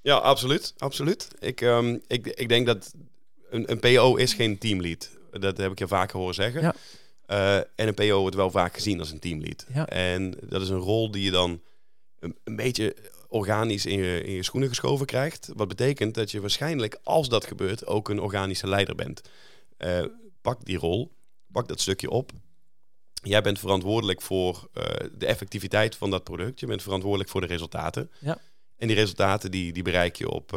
Ja, 0.00 0.16
absoluut. 0.16 0.74
absoluut. 0.78 1.28
Ik, 1.38 1.60
ehm, 1.60 1.98
ik, 2.06 2.26
ik 2.26 2.48
denk 2.48 2.66
dat 2.66 2.94
een, 3.54 3.70
een 3.70 3.80
PO 3.80 4.14
is 4.16 4.34
geen 4.34 4.58
teamlead. 4.58 5.10
Dat 5.30 5.56
heb 5.56 5.72
ik 5.72 5.78
je 5.78 5.88
vaker 5.88 6.18
horen 6.18 6.34
zeggen. 6.34 6.60
Ja. 6.60 6.74
Eh, 7.26 7.56
en 7.56 7.88
een 7.88 7.94
PO 7.94 8.20
wordt 8.20 8.36
wel 8.36 8.50
vaak 8.50 8.74
gezien 8.74 8.98
als 8.98 9.10
een 9.10 9.18
teamlead. 9.18 9.66
Ja. 9.74 9.88
En 9.88 10.34
dat 10.42 10.62
is 10.62 10.68
een 10.68 10.76
rol 10.76 11.10
die 11.10 11.24
je 11.24 11.30
dan 11.30 11.60
een, 12.18 12.36
een 12.44 12.56
beetje 12.56 12.96
organisch 13.28 13.86
in 13.86 13.98
je, 13.98 14.22
in 14.22 14.32
je 14.32 14.42
schoenen 14.42 14.68
geschoven 14.68 15.06
krijgt. 15.06 15.50
Wat 15.54 15.68
betekent 15.68 16.14
dat 16.14 16.30
je 16.30 16.40
waarschijnlijk, 16.40 16.98
als 17.02 17.28
dat 17.28 17.46
gebeurt, 17.46 17.86
ook 17.86 18.08
een 18.08 18.20
organische 18.20 18.68
leider 18.68 18.94
bent. 18.94 19.20
Eh, 19.76 20.04
pak 20.40 20.64
die 20.64 20.78
rol, 20.78 21.12
pak 21.52 21.68
dat 21.68 21.80
stukje 21.80 22.10
op. 22.10 22.30
Jij 23.22 23.42
bent 23.42 23.58
verantwoordelijk 23.58 24.22
voor 24.22 24.68
eh, 24.72 24.84
de 25.12 25.26
effectiviteit 25.26 25.96
van 25.96 26.10
dat 26.10 26.24
product. 26.24 26.60
Je 26.60 26.66
bent 26.66 26.82
verantwoordelijk 26.82 27.30
voor 27.30 27.40
de 27.40 27.46
resultaten. 27.46 28.10
Ja. 28.20 28.38
En 28.76 28.86
die 28.86 28.96
resultaten 28.96 29.50
die, 29.50 29.72
die 29.72 29.82
bereik 29.82 30.16
je 30.16 30.30
op, 30.30 30.52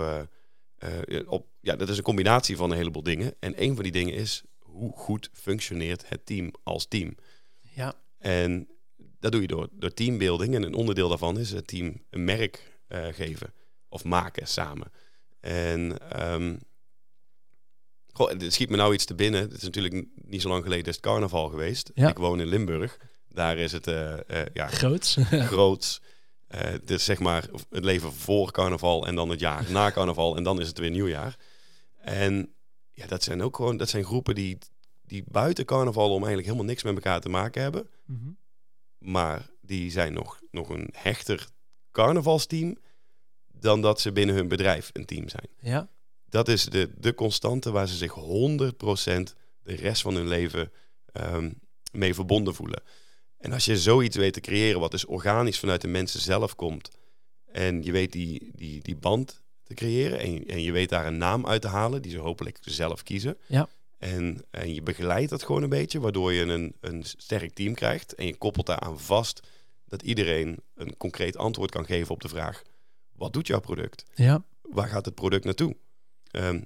eh, 0.77 1.31
op... 1.31 1.47
Ja, 1.61 1.75
dat 1.75 1.89
is 1.89 1.97
een 1.97 2.03
combinatie 2.03 2.55
van 2.55 2.71
een 2.71 2.77
heleboel 2.77 3.03
dingen. 3.03 3.35
En 3.39 3.63
een 3.63 3.73
van 3.73 3.83
die 3.83 3.91
dingen 3.91 4.13
is, 4.13 4.43
hoe 4.59 4.91
goed 4.95 5.29
functioneert 5.33 6.09
het 6.09 6.25
team 6.25 6.51
als 6.63 6.85
team? 6.85 7.15
Ja, 7.61 7.93
En 8.17 8.67
dat 9.19 9.31
doe 9.31 9.41
je 9.41 9.47
door, 9.47 9.67
door 9.71 9.93
teambuilding. 9.93 10.55
En 10.55 10.63
een 10.63 10.73
onderdeel 10.73 11.09
daarvan 11.09 11.39
is 11.39 11.51
het 11.51 11.67
team 11.67 12.03
een 12.09 12.23
merk 12.23 12.79
eh, 12.87 13.05
geven 13.11 13.53
of 13.89 14.03
maken 14.03 14.47
samen. 14.47 14.91
En 15.39 16.11
ehm 16.11 16.55
goh, 18.11 18.29
het 18.29 18.53
schiet 18.53 18.69
me 18.69 18.77
nou 18.77 18.93
iets 18.93 19.05
te 19.05 19.15
binnen. 19.15 19.41
Het 19.41 19.53
is 19.53 19.63
natuurlijk 19.63 20.05
niet 20.15 20.41
zo 20.41 20.49
lang 20.49 20.63
geleden 20.63 20.85
is 20.85 20.95
het 20.95 21.03
carnaval 21.03 21.49
geweest. 21.49 21.91
Ja. 21.93 22.09
Ik 22.09 22.17
woon 22.17 22.39
in 22.39 22.47
Limburg. 22.47 22.97
Daar 23.29 23.57
is 23.57 23.71
het 23.71 23.87
eh, 23.87 24.45
ja, 24.53 24.67
groots. 24.67 25.17
groots. 25.31 26.01
Is 26.85 27.05
zeg 27.05 27.19
maar 27.19 27.49
het 27.69 27.83
leven 27.83 28.13
voor 28.13 28.51
carnaval 28.51 29.07
en 29.07 29.15
dan 29.15 29.29
het 29.29 29.39
jaar 29.39 29.71
na 29.71 29.91
carnaval 29.97 30.35
en 30.35 30.43
dan 30.43 30.59
is 30.59 30.67
het 30.67 30.77
weer 30.77 30.89
nieuwjaar. 30.89 31.37
En 31.97 32.53
ja, 32.91 33.07
dat 33.07 33.23
zijn 33.23 33.41
ook 33.41 33.55
gewoon 33.55 33.77
dat 33.77 33.89
zijn 33.89 34.03
groepen 34.03 34.35
die, 34.35 34.57
die 35.05 35.23
buiten 35.27 35.65
carnaval 35.65 36.05
om 36.05 36.17
eigenlijk 36.17 36.45
helemaal 36.45 36.65
niks 36.65 36.83
met 36.83 36.95
elkaar 36.95 37.21
te 37.21 37.29
maken 37.29 37.61
hebben. 37.61 37.89
Mhm. 38.05 38.29
Maar 38.97 39.49
die 39.61 39.91
zijn 39.91 40.13
nog, 40.13 40.41
nog 40.51 40.69
een 40.69 40.89
hechter 40.91 41.47
carnavalsteam 41.91 42.77
dan 43.47 43.81
dat 43.81 44.01
ze 44.01 44.11
binnen 44.11 44.35
hun 44.35 44.47
bedrijf 44.47 44.89
een 44.93 45.05
team 45.05 45.29
zijn. 45.29 45.49
Ja, 45.59 45.89
Dat 46.29 46.47
is 46.47 46.65
de, 46.65 46.91
de 46.97 47.13
constante 47.13 47.71
waar 47.71 47.87
ze 47.87 47.95
zich 47.95 48.15
100% 48.15 49.33
de 49.63 49.75
rest 49.75 50.01
van 50.01 50.15
hun 50.15 50.27
leven 50.27 50.71
ehm, 51.11 51.51
mee 51.91 52.13
verbonden 52.13 52.55
voelen. 52.55 52.81
En 53.37 53.53
als 53.53 53.65
je 53.65 53.77
zoiets 53.77 54.15
weet 54.15 54.33
te 54.33 54.41
creëren 54.41 54.79
wat 54.79 54.91
dus 54.91 55.05
organisch 55.05 55.59
vanuit 55.59 55.81
de 55.81 55.87
mensen 55.87 56.19
zelf 56.19 56.55
komt 56.55 56.89
en 57.57 57.83
je 57.83 57.91
weet 57.91 58.11
die, 58.11 58.51
die, 58.55 58.81
die 58.81 58.95
band 58.95 59.41
te 59.63 59.73
creëren 59.73 60.19
en, 60.19 60.47
en 60.47 60.61
je 60.61 60.71
weet 60.71 60.89
daar 60.89 61.05
een 61.05 61.17
naam 61.17 61.47
uit 61.47 61.61
te 61.61 61.67
halen 61.67 62.01
die 62.01 62.11
ze 62.11 62.17
hopelijk 62.17 62.57
zelf 62.61 63.03
kiezen. 63.03 63.37
Ja. 63.45 63.69
En, 63.97 64.45
en 64.51 64.73
je 64.73 64.81
begeleidt 64.81 65.29
dat 65.29 65.43
gewoon 65.43 65.63
een 65.63 65.69
beetje, 65.69 65.99
waardoor 65.99 66.33
je 66.33 66.41
een, 66.41 66.75
een 66.79 67.03
sterk 67.03 67.53
team 67.53 67.73
krijgt 67.73 68.15
en 68.15 68.25
je 68.25 68.35
koppelt 68.35 68.65
daaraan 68.65 68.99
vast 68.99 69.47
dat 69.85 70.01
iedereen 70.01 70.59
een 70.75 70.97
concreet 70.97 71.37
antwoord 71.37 71.71
kan 71.71 71.85
geven 71.85 72.13
op 72.13 72.21
de 72.21 72.27
vraag: 72.27 72.61
wat 73.11 73.33
doet 73.33 73.47
jouw 73.47 73.59
product? 73.59 74.05
ja, 74.15 74.43
waar 74.61 74.87
gaat 74.87 75.05
het 75.05 75.15
product 75.15 75.43
naartoe? 75.43 75.75
Ehm, 76.31 76.61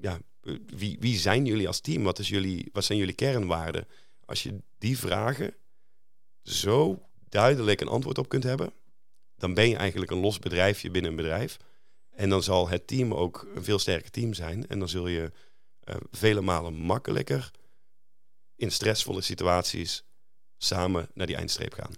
ja, 0.00 0.18
wie, 0.66 0.96
wie 1.00 1.18
zijn 1.18 1.44
jullie 1.44 1.66
als 1.66 1.80
team? 1.80 2.02
Wat, 2.02 2.18
is 2.18 2.28
jullie, 2.28 2.68
wat 2.72 2.84
zijn 2.84 2.98
jullie 2.98 3.14
kernwaarden? 3.14 3.86
Als 4.24 4.42
je 4.42 4.58
die 4.78 4.98
vragen 4.98 5.54
zo 6.42 7.08
duidelijk 7.28 7.80
een 7.80 7.88
antwoord 7.88 8.18
op 8.18 8.28
kunt 8.28 8.42
hebben, 8.42 8.72
dan 9.36 9.54
ben 9.54 9.68
je 9.68 9.76
eigenlijk 9.76 10.10
een 10.10 10.20
los 10.20 10.38
bedrijfje 10.38 10.90
binnen 10.90 11.10
een 11.10 11.16
bedrijf. 11.16 11.56
En 12.10 12.28
dan 12.28 12.42
zal 12.42 12.68
het 12.68 12.86
team 12.86 13.14
ook 13.14 13.46
een 13.54 13.64
veel 13.64 13.78
sterker 13.78 14.10
team 14.10 14.34
zijn. 14.34 14.68
En 14.68 14.78
dan 14.78 14.88
zul 14.88 15.06
je 15.06 15.32
eh, 15.80 15.96
vele 16.10 16.40
malen 16.40 16.74
makkelijker 16.74 17.50
in 18.56 18.70
stressvolle 18.70 19.20
situaties 19.20 20.04
samen 20.56 21.08
naar 21.14 21.26
die 21.26 21.36
eindstreep 21.36 21.72
gaan. 21.72 21.92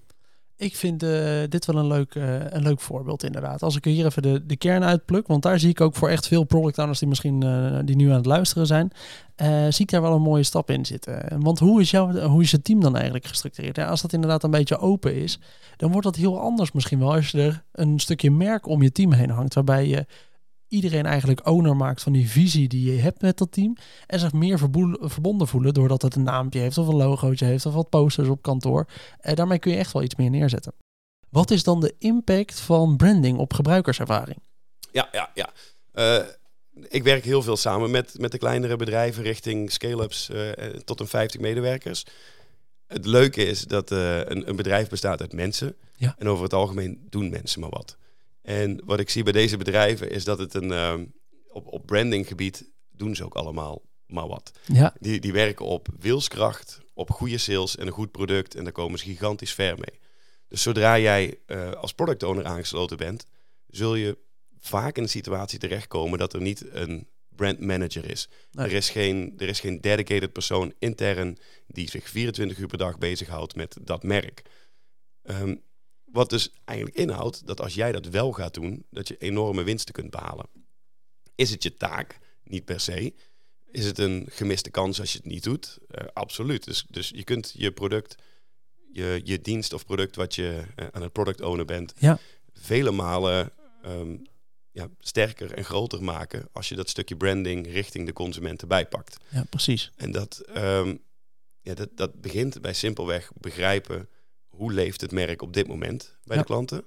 Ik 0.56 0.76
vind 0.76 1.02
eh, 1.02 1.10
dit 1.48 1.66
wel 1.66 1.76
een 1.76 1.86
leuk, 1.86 2.14
eh, 2.14 2.50
een 2.50 2.62
leuk 2.62 2.80
voorbeeld 2.80 3.22
inderdaad. 3.22 3.62
Als 3.62 3.76
ik 3.76 3.84
hier 3.84 4.06
even 4.06 4.22
de, 4.22 4.46
de 4.46 4.56
kern 4.56 4.84
uitpluk, 4.84 5.26
want 5.26 5.42
daar 5.42 5.58
zie 5.58 5.70
ik 5.70 5.80
ook 5.80 5.94
voor 5.94 6.08
echt 6.08 6.28
veel 6.28 6.44
product 6.44 6.78
owners 6.78 6.98
die 6.98 7.08
misschien 7.08 7.42
eh, 7.42 7.78
die 7.84 7.96
nu 7.96 8.08
aan 8.08 8.16
het 8.16 8.26
luisteren 8.26 8.66
zijn, 8.66 8.92
zie 9.68 9.84
ik 9.84 9.90
daar 9.90 10.02
wel 10.02 10.14
een 10.14 10.22
mooie 10.22 10.42
stap 10.42 10.70
in 10.70 10.84
zitten. 10.84 11.42
Want 11.42 11.58
hoe 11.58 11.80
is, 11.80 11.90
jouw, 11.90 12.12
hoe 12.12 12.42
is 12.42 12.52
het 12.52 12.64
team 12.64 12.80
dan 12.80 12.94
eigenlijk 12.94 13.26
gestructureerd? 13.26 13.78
Als 13.78 14.02
dat 14.02 14.12
inderdaad 14.12 14.42
een 14.42 14.50
beetje 14.50 14.78
open 14.78 15.14
is, 15.14 15.38
dan 15.76 15.90
wordt 15.90 16.06
dat 16.06 16.16
heel 16.16 16.40
anders 16.40 16.72
misschien 16.72 16.98
wel 16.98 17.14
als 17.14 17.30
je 17.30 17.42
er 17.42 17.62
een 17.72 17.98
stukje 17.98 18.30
merk 18.30 18.66
om 18.66 18.82
je 18.82 18.92
team 18.92 19.12
heen 19.12 19.30
hangt, 19.30 19.54
waarbij 19.54 19.86
je 19.86 20.06
iedereen 20.74 21.06
eigenlijk 21.06 21.48
owner 21.48 21.76
maakt 21.76 22.02
van 22.02 22.12
die 22.12 22.30
visie 22.30 22.68
die 22.68 22.92
je 22.92 23.00
hebt 23.00 23.22
met 23.22 23.38
dat 23.38 23.52
team 23.52 23.76
en 24.06 24.18
zich 24.18 24.32
meer 24.32 24.58
verbonden 25.00 25.48
voelen 25.48 25.74
doordat 25.74 26.02
het 26.02 26.14
een 26.14 26.22
naampje 26.22 26.60
heeft 26.60 26.78
of 26.78 26.88
een 26.88 26.96
logootje 26.96 27.44
heeft 27.44 27.66
of 27.66 27.74
wat 27.74 27.88
posters 27.88 28.28
op 28.28 28.42
kantoor. 28.42 28.86
En 29.20 29.34
daarmee 29.34 29.58
kun 29.58 29.72
je 29.72 29.78
echt 29.78 29.92
wel 29.92 30.02
iets 30.02 30.16
meer 30.16 30.30
neerzetten. 30.30 30.72
Wat 31.28 31.50
is 31.50 31.62
dan 31.62 31.80
de 31.80 31.94
impact 31.98 32.60
van 32.60 32.96
branding 32.96 33.38
op 33.38 33.52
gebruikerservaring? 33.52 34.38
Ja, 34.92 35.08
ja, 35.12 35.30
ja. 35.34 35.52
Eh, 35.92 36.26
ik 36.88 37.02
werk 37.02 37.24
heel 37.24 37.42
veel 37.42 37.56
samen 37.56 37.90
met, 37.90 38.18
met 38.18 38.32
de 38.32 38.38
kleinere 38.38 38.76
bedrijven 38.76 39.22
richting 39.22 39.72
scale-ups 39.72 40.28
eh, 40.28 40.50
tot 40.84 41.00
een 41.00 41.06
50 41.06 41.40
medewerkers. 41.40 42.04
Het 42.86 43.06
leuke 43.06 43.46
is 43.46 43.62
dat 43.62 43.90
eh, 43.90 44.18
een, 44.18 44.48
een 44.48 44.56
bedrijf 44.56 44.88
bestaat 44.88 45.20
uit 45.20 45.32
mensen. 45.32 45.76
Ja. 45.96 46.14
En 46.18 46.28
over 46.28 46.44
het 46.44 46.52
algemeen 46.52 47.06
doen 47.10 47.30
mensen 47.30 47.60
maar 47.60 47.70
wat. 47.70 47.96
En 48.44 48.80
wat 48.84 49.00
ik 49.00 49.10
zie 49.10 49.22
bij 49.22 49.32
deze 49.32 49.56
bedrijven 49.56 50.10
is 50.10 50.24
dat 50.24 50.38
het 50.38 50.54
een 50.54 50.72
ehm, 50.72 51.04
op, 51.48 51.66
op 51.66 51.86
brandinggebied 51.86 52.70
doen 52.90 53.16
ze 53.16 53.24
ook 53.24 53.34
allemaal 53.34 53.82
maar 54.06 54.28
wat. 54.28 54.50
Ja, 54.64 54.94
Die, 55.00 55.20
die 55.20 55.32
werken 55.32 55.64
op 55.64 55.88
wilskracht, 55.98 56.80
op 56.94 57.10
goede 57.10 57.38
sales 57.38 57.76
en 57.76 57.86
een 57.86 57.92
goed 57.92 58.10
product. 58.10 58.54
En 58.54 58.64
daar 58.64 58.72
komen 58.72 58.98
ze 58.98 59.04
gigantisch 59.04 59.54
ver 59.54 59.78
mee. 59.78 60.00
Dus 60.48 60.62
zodra 60.62 60.98
jij 60.98 61.38
eh, 61.46 61.72
als 61.72 61.92
product 61.92 62.22
owner 62.22 62.44
aangesloten 62.44 62.96
bent, 62.96 63.26
zul 63.66 63.94
je 63.94 64.18
vaak 64.58 64.96
in 64.96 65.02
een 65.02 65.08
situatie 65.08 65.58
terechtkomen 65.58 66.18
dat 66.18 66.32
er 66.32 66.40
niet 66.40 66.64
een 66.72 67.08
brand 67.28 67.60
manager 67.60 68.10
is. 68.10 68.28
Nee. 68.50 68.66
Er, 68.66 68.72
is 68.72 68.90
geen, 68.90 69.34
er 69.36 69.48
is 69.48 69.60
geen 69.60 69.80
dedicated 69.80 70.32
persoon 70.32 70.72
intern 70.78 71.38
die 71.66 71.90
zich 71.90 72.08
24 72.08 72.58
uur 72.58 72.66
per 72.66 72.78
dag 72.78 72.98
bezighoudt 72.98 73.54
met 73.54 73.76
dat 73.80 74.02
merk. 74.02 74.42
Ehm, 75.22 75.56
wat 76.14 76.30
dus 76.30 76.50
eigenlijk 76.64 76.98
inhoudt 76.98 77.46
dat 77.46 77.60
als 77.60 77.74
jij 77.74 77.92
dat 77.92 78.06
wel 78.06 78.32
gaat 78.32 78.54
doen, 78.54 78.86
dat 78.90 79.08
je 79.08 79.16
enorme 79.18 79.62
winsten 79.62 79.94
kunt 79.94 80.10
behalen. 80.10 80.46
Is 81.34 81.50
het 81.50 81.62
je 81.62 81.76
taak? 81.76 82.18
Niet 82.44 82.64
per 82.64 82.80
se. 82.80 83.14
Is 83.70 83.84
het 83.84 83.98
een 83.98 84.26
gemiste 84.30 84.70
kans 84.70 85.00
als 85.00 85.12
je 85.12 85.18
het 85.18 85.26
niet 85.26 85.42
doet? 85.44 85.78
Eh, 85.88 86.06
absoluut. 86.12 86.64
Dus, 86.64 86.84
dus 86.90 87.08
je 87.14 87.24
kunt 87.24 87.52
je 87.56 87.72
product, 87.72 88.14
je, 88.92 89.20
je 89.24 89.40
dienst 89.40 89.72
of 89.72 89.84
product 89.86 90.16
wat 90.16 90.34
je 90.34 90.62
eh, 90.76 90.86
aan 90.92 91.02
het 91.02 91.12
product 91.12 91.40
owner 91.40 91.64
bent, 91.64 91.92
Ja. 91.98 92.18
vele 92.52 92.90
malen 92.90 93.52
ehm, 93.82 94.16
ja, 94.70 94.88
sterker 95.00 95.52
en 95.52 95.64
groter 95.64 96.02
maken 96.02 96.48
als 96.52 96.68
je 96.68 96.74
dat 96.74 96.88
stukje 96.88 97.16
branding 97.16 97.66
richting 97.66 98.06
de 98.06 98.12
consumenten 98.12 98.68
bijpakt. 98.68 99.16
ja 99.28 99.44
precies. 99.50 99.92
En 99.96 100.10
dat, 100.12 100.38
ehm, 100.38 100.96
ja, 101.60 101.74
dat, 101.74 101.88
dat 101.96 102.20
begint 102.20 102.60
bij 102.60 102.74
simpelweg 102.74 103.30
begrijpen 103.40 104.08
hoe 104.56 104.72
leeft 104.72 105.00
het 105.00 105.12
merk 105.12 105.42
op 105.42 105.52
dit 105.52 105.66
moment 105.66 106.16
bij 106.24 106.36
Ja. 106.36 106.42
de 106.42 106.48
klanten. 106.48 106.84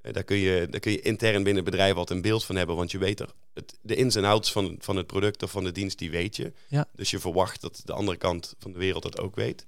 Eh, 0.00 0.12
daar, 0.12 0.24
kun 0.24 0.36
je, 0.36 0.66
daar 0.70 0.80
kun 0.80 0.92
je 0.92 1.00
intern 1.00 1.42
binnen 1.42 1.64
bedrijf 1.64 1.94
altijd 1.94 2.16
een 2.18 2.22
beeld 2.30 2.44
van 2.44 2.56
hebben, 2.56 2.76
want 2.76 2.90
je 2.90 2.98
weet 2.98 3.20
er 3.20 3.32
het, 3.54 3.78
de 3.82 3.94
ins 3.96 4.14
en 4.14 4.24
outs 4.24 4.52
van, 4.52 4.76
van 4.78 4.96
het 4.96 5.06
product 5.06 5.42
of 5.42 5.50
van 5.50 5.64
de 5.64 5.72
dienst, 5.72 5.98
die 5.98 6.10
weet 6.10 6.36
je. 6.36 6.52
Ja. 6.68 6.88
Dus 6.92 7.10
je 7.10 7.18
verwacht 7.18 7.60
dat 7.60 7.80
de 7.84 7.92
andere 7.92 8.16
kant 8.18 8.54
van 8.58 8.72
de 8.72 8.78
wereld 8.78 9.02
dat 9.02 9.18
ook 9.20 9.34
weet. 9.36 9.64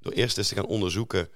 Door 0.00 0.12
eerst 0.12 0.38
eens 0.38 0.48
te 0.48 0.54
gaan 0.54 0.66
onderzoeken, 0.66 1.28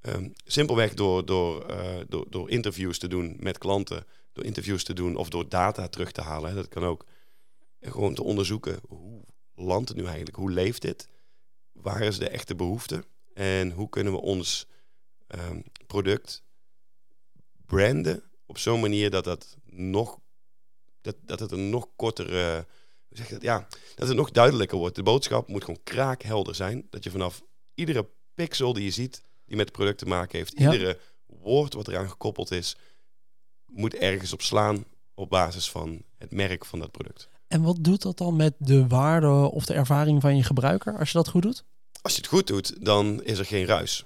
ehm, 0.00 0.28
simpelweg 0.44 0.94
door, 0.94 1.26
door, 1.26 1.64
eh, 1.66 1.96
door, 2.08 2.26
door 2.30 2.50
interviews 2.50 2.98
te 2.98 3.08
doen 3.08 3.36
met 3.40 3.58
klanten, 3.58 4.06
door 4.32 4.44
interviews 4.44 4.84
te 4.84 4.92
doen 4.92 5.16
of 5.16 5.28
door 5.28 5.48
data 5.48 5.88
terug 5.88 6.12
te 6.12 6.20
halen. 6.20 6.50
Hè. 6.50 6.54
Dat 6.56 6.68
kan 6.68 6.84
ook 6.84 7.04
gewoon 7.80 8.14
te 8.14 8.22
onderzoeken, 8.22 8.78
hoe 8.88 9.22
landt 9.54 9.88
het 9.88 9.98
nu 9.98 10.04
eigenlijk? 10.04 10.36
Hoe 10.36 10.50
leeft 10.50 10.82
dit? 10.82 11.08
Waar 11.72 12.02
is 12.02 12.18
de 12.18 12.28
echte 12.28 12.54
behoefte? 12.54 13.04
En 13.34 13.70
hoe 13.70 13.88
kunnen 13.88 14.12
we 14.12 14.20
ons 14.20 14.66
ehm, 15.26 15.60
product 15.86 16.42
branden 17.66 18.22
op 18.46 18.58
zo'n 18.58 18.80
manier 18.80 19.10
dat 19.10 19.24
dat 19.24 19.56
nog 19.64 20.18
dat, 21.00 21.16
dat 21.20 21.40
het 21.40 21.52
een 21.52 21.70
nog 21.70 21.88
kortere 21.96 22.66
hoe 23.08 23.16
zeg 23.16 23.28
dat? 23.28 23.42
Ja, 23.42 23.66
dat 23.94 24.08
het 24.08 24.16
nog 24.16 24.30
duidelijker 24.30 24.78
wordt. 24.78 24.96
De 24.96 25.02
boodschap 25.02 25.48
moet 25.48 25.64
gewoon 25.64 25.82
kraakhelder 25.84 26.54
zijn. 26.54 26.86
Dat 26.90 27.04
je 27.04 27.10
vanaf 27.10 27.42
iedere 27.74 28.08
pixel 28.34 28.72
die 28.72 28.84
je 28.84 28.90
ziet, 28.90 29.22
die 29.44 29.56
met 29.56 29.66
het 29.66 29.74
product 29.76 29.98
te 29.98 30.06
maken 30.06 30.38
heeft, 30.38 30.58
Ja. 30.58 30.72
iedere 30.72 30.98
woord 31.26 31.74
wat 31.74 31.88
eraan 31.88 32.08
gekoppeld 32.10 32.50
is, 32.50 32.76
moet 33.66 33.94
ergens 33.94 34.32
op 34.32 34.42
slaan 34.42 34.84
op 35.14 35.30
basis 35.30 35.70
van 35.70 36.02
het 36.18 36.32
merk 36.32 36.64
van 36.64 36.78
dat 36.78 36.90
product. 36.90 37.28
En 37.48 37.62
wat 37.62 37.76
doet 37.80 38.02
dat 38.02 38.18
dan 38.18 38.36
met 38.36 38.54
de 38.58 38.86
waarde 38.86 39.28
of 39.30 39.64
de 39.64 39.74
ervaring 39.74 40.20
van 40.20 40.36
je 40.36 40.42
gebruiker 40.42 40.98
als 40.98 41.10
je 41.10 41.18
dat 41.18 41.28
goed 41.28 41.42
doet? 41.42 41.64
Als 42.02 42.12
je 42.12 42.18
het 42.20 42.28
goed 42.28 42.46
doet, 42.46 42.84
dan 42.84 43.22
is 43.22 43.38
er 43.38 43.44
geen 43.44 43.64
ruis. 43.66 44.04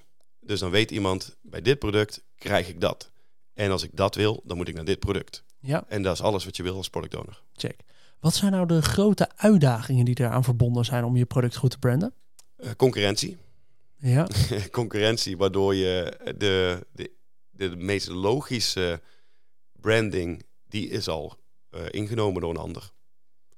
Dus 0.48 0.60
dan 0.60 0.70
weet 0.70 0.90
iemand, 0.90 1.36
bij 1.42 1.62
dit 1.62 1.78
product 1.78 2.22
krijg 2.38 2.68
ik 2.68 2.80
dat. 2.80 3.10
En 3.54 3.70
als 3.70 3.82
ik 3.82 3.90
dat 3.94 4.14
wil, 4.14 4.42
dan 4.44 4.56
moet 4.56 4.68
ik 4.68 4.74
naar 4.74 4.84
dit 4.84 4.98
product. 4.98 5.44
Ja, 5.60 5.84
En 5.88 6.02
dat 6.02 6.14
is 6.14 6.20
alles 6.20 6.44
wat 6.44 6.56
je 6.56 6.62
wil 6.62 6.76
als 6.76 6.90
product 6.90 7.14
owner. 7.14 7.42
check. 7.52 7.80
Wat 8.20 8.34
zijn 8.34 8.52
nou 8.52 8.66
de 8.66 8.82
grote 8.82 9.28
uitdagingen 9.36 10.04
die 10.04 10.20
eraan 10.20 10.44
verbonden 10.44 10.84
zijn 10.84 11.04
om 11.04 11.16
je 11.16 11.24
product 11.24 11.56
goed 11.56 11.70
te 11.70 11.78
branden? 11.78 12.14
Eh, 12.56 12.70
concurrentie. 12.76 13.36
Ja, 13.96 14.28
concurrentie, 14.70 15.36
waardoor 15.36 15.74
je 15.74 16.18
de, 16.38 16.86
de, 16.92 17.10
de, 17.50 17.76
meest 17.76 18.08
logische 18.08 19.00
branding, 19.72 20.42
die 20.68 20.88
is 20.88 21.08
al 21.08 21.36
eh, 21.70 21.80
ingenomen 21.90 22.40
door 22.40 22.50
een 22.50 22.56
ander. 22.56 22.90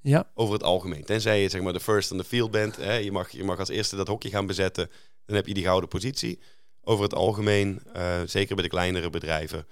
ja, 0.00 0.30
Over 0.34 0.54
het 0.54 0.62
algemeen. 0.62 1.04
Tenzij 1.04 1.42
je 1.42 1.48
zeg 1.48 1.62
maar 1.62 1.72
de 1.72 1.80
first 1.80 2.12
on 2.12 2.18
the 2.18 2.24
field 2.24 2.50
bent. 2.50 2.76
Hè, 2.76 2.94
je, 2.94 3.12
mag, 3.12 3.30
je 3.30 3.44
mag 3.44 3.58
als 3.58 3.68
eerste 3.68 3.96
dat 3.96 4.08
hokje 4.08 4.30
gaan 4.30 4.46
bezetten. 4.46 4.90
Dan 5.24 5.36
heb 5.36 5.46
je 5.46 5.54
die 5.54 5.64
gouden 5.64 5.88
positie. 5.88 6.38
Over 6.82 7.04
het 7.04 7.14
algemeen, 7.14 7.82
eh, 7.92 8.20
zeker 8.26 8.54
bij 8.54 8.64
de 8.64 8.70
kleinere 8.70 9.10
bedrijven, 9.10 9.66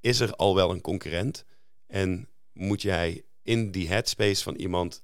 is 0.00 0.20
er 0.20 0.36
al 0.36 0.54
wel 0.54 0.70
een 0.70 0.80
concurrent. 0.80 1.44
En 1.86 2.28
moet 2.52 2.82
jij 2.82 3.24
in 3.42 3.70
die 3.70 3.88
headspace 3.88 4.42
van 4.42 4.54
iemand 4.54 5.02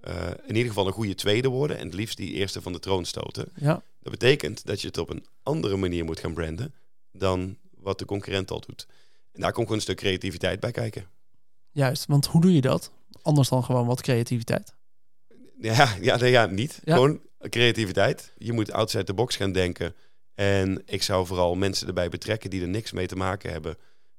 eh, 0.00 0.30
in 0.46 0.54
ieder 0.54 0.68
geval 0.68 0.86
een 0.86 0.92
goede 0.92 1.14
tweede 1.14 1.48
worden. 1.48 1.78
En 1.78 1.84
het 1.84 1.94
liefst 1.94 2.16
die 2.16 2.32
eerste 2.32 2.62
van 2.62 2.72
de 2.72 2.78
troon 2.78 3.04
stoten. 3.04 3.52
ja. 3.56 3.82
Dat 4.02 4.12
betekent 4.12 4.66
dat 4.66 4.80
je 4.80 4.86
het 4.86 4.98
op 4.98 5.10
een 5.10 5.26
andere 5.42 5.76
manier 5.76 6.04
moet 6.04 6.20
gaan 6.20 6.34
branden 6.34 6.74
dan 7.12 7.58
wat 7.76 7.98
de 7.98 8.04
concurrent 8.04 8.50
al 8.50 8.60
doet. 8.60 8.86
En 9.32 9.40
daar 9.40 9.52
komt 9.52 9.64
gewoon 9.64 9.76
een 9.76 9.82
stuk 9.82 9.96
creativiteit 9.96 10.60
bij 10.60 10.70
kijken. 10.70 11.06
Juist, 11.70 12.06
want 12.06 12.26
hoe 12.26 12.40
doe 12.40 12.54
je 12.54 12.60
dat? 12.60 12.92
Anders 13.22 13.48
dan 13.48 13.64
gewoon 13.64 13.86
wat 13.86 14.00
creativiteit. 14.00 14.74
Ja, 15.60 15.96
ja, 16.00 16.16
nee, 16.16 16.30
ja 16.30 16.46
niet. 16.46 16.80
Ja. 16.84 16.94
Gewoon 16.94 17.20
creativiteit. 17.48 18.32
Je 18.38 18.52
moet 18.52 18.72
outside 18.72 19.04
the 19.04 19.14
box 19.14 19.36
gaan 19.36 19.52
denken. 19.52 19.94
En 20.34 20.82
ik 20.86 21.02
zou 21.02 21.26
vooral 21.26 21.54
mensen 21.54 21.86
erbij 21.86 22.08
betrekken 22.08 22.50
die 22.50 22.62
er 22.62 22.68
niks 22.68 22.92
mee 22.92 23.06
te 23.06 23.16
maken 23.16 23.50
hebben. 23.50 23.76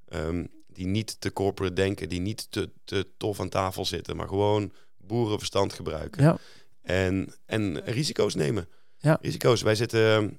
Ehm, 0.08 0.44
die 0.66 0.86
niet 0.86 1.20
te 1.20 1.32
corporate 1.32 1.74
denken, 1.74 2.08
die 2.08 2.20
niet 2.20 2.50
te, 2.50 2.70
te 2.84 3.08
tof 3.16 3.40
aan 3.40 3.48
tafel 3.48 3.84
zitten, 3.84 4.16
maar 4.16 4.28
gewoon 4.28 4.72
boerenverstand 4.96 5.72
gebruiken. 5.72 6.22
Ja, 6.22 6.38
En, 6.82 7.34
en 7.46 7.84
risico's 7.84 8.34
nemen. 8.34 8.68
Ja. 8.98 9.18
Risico's. 9.20 9.62
Wij 9.62 9.74
zitten, 9.74 10.38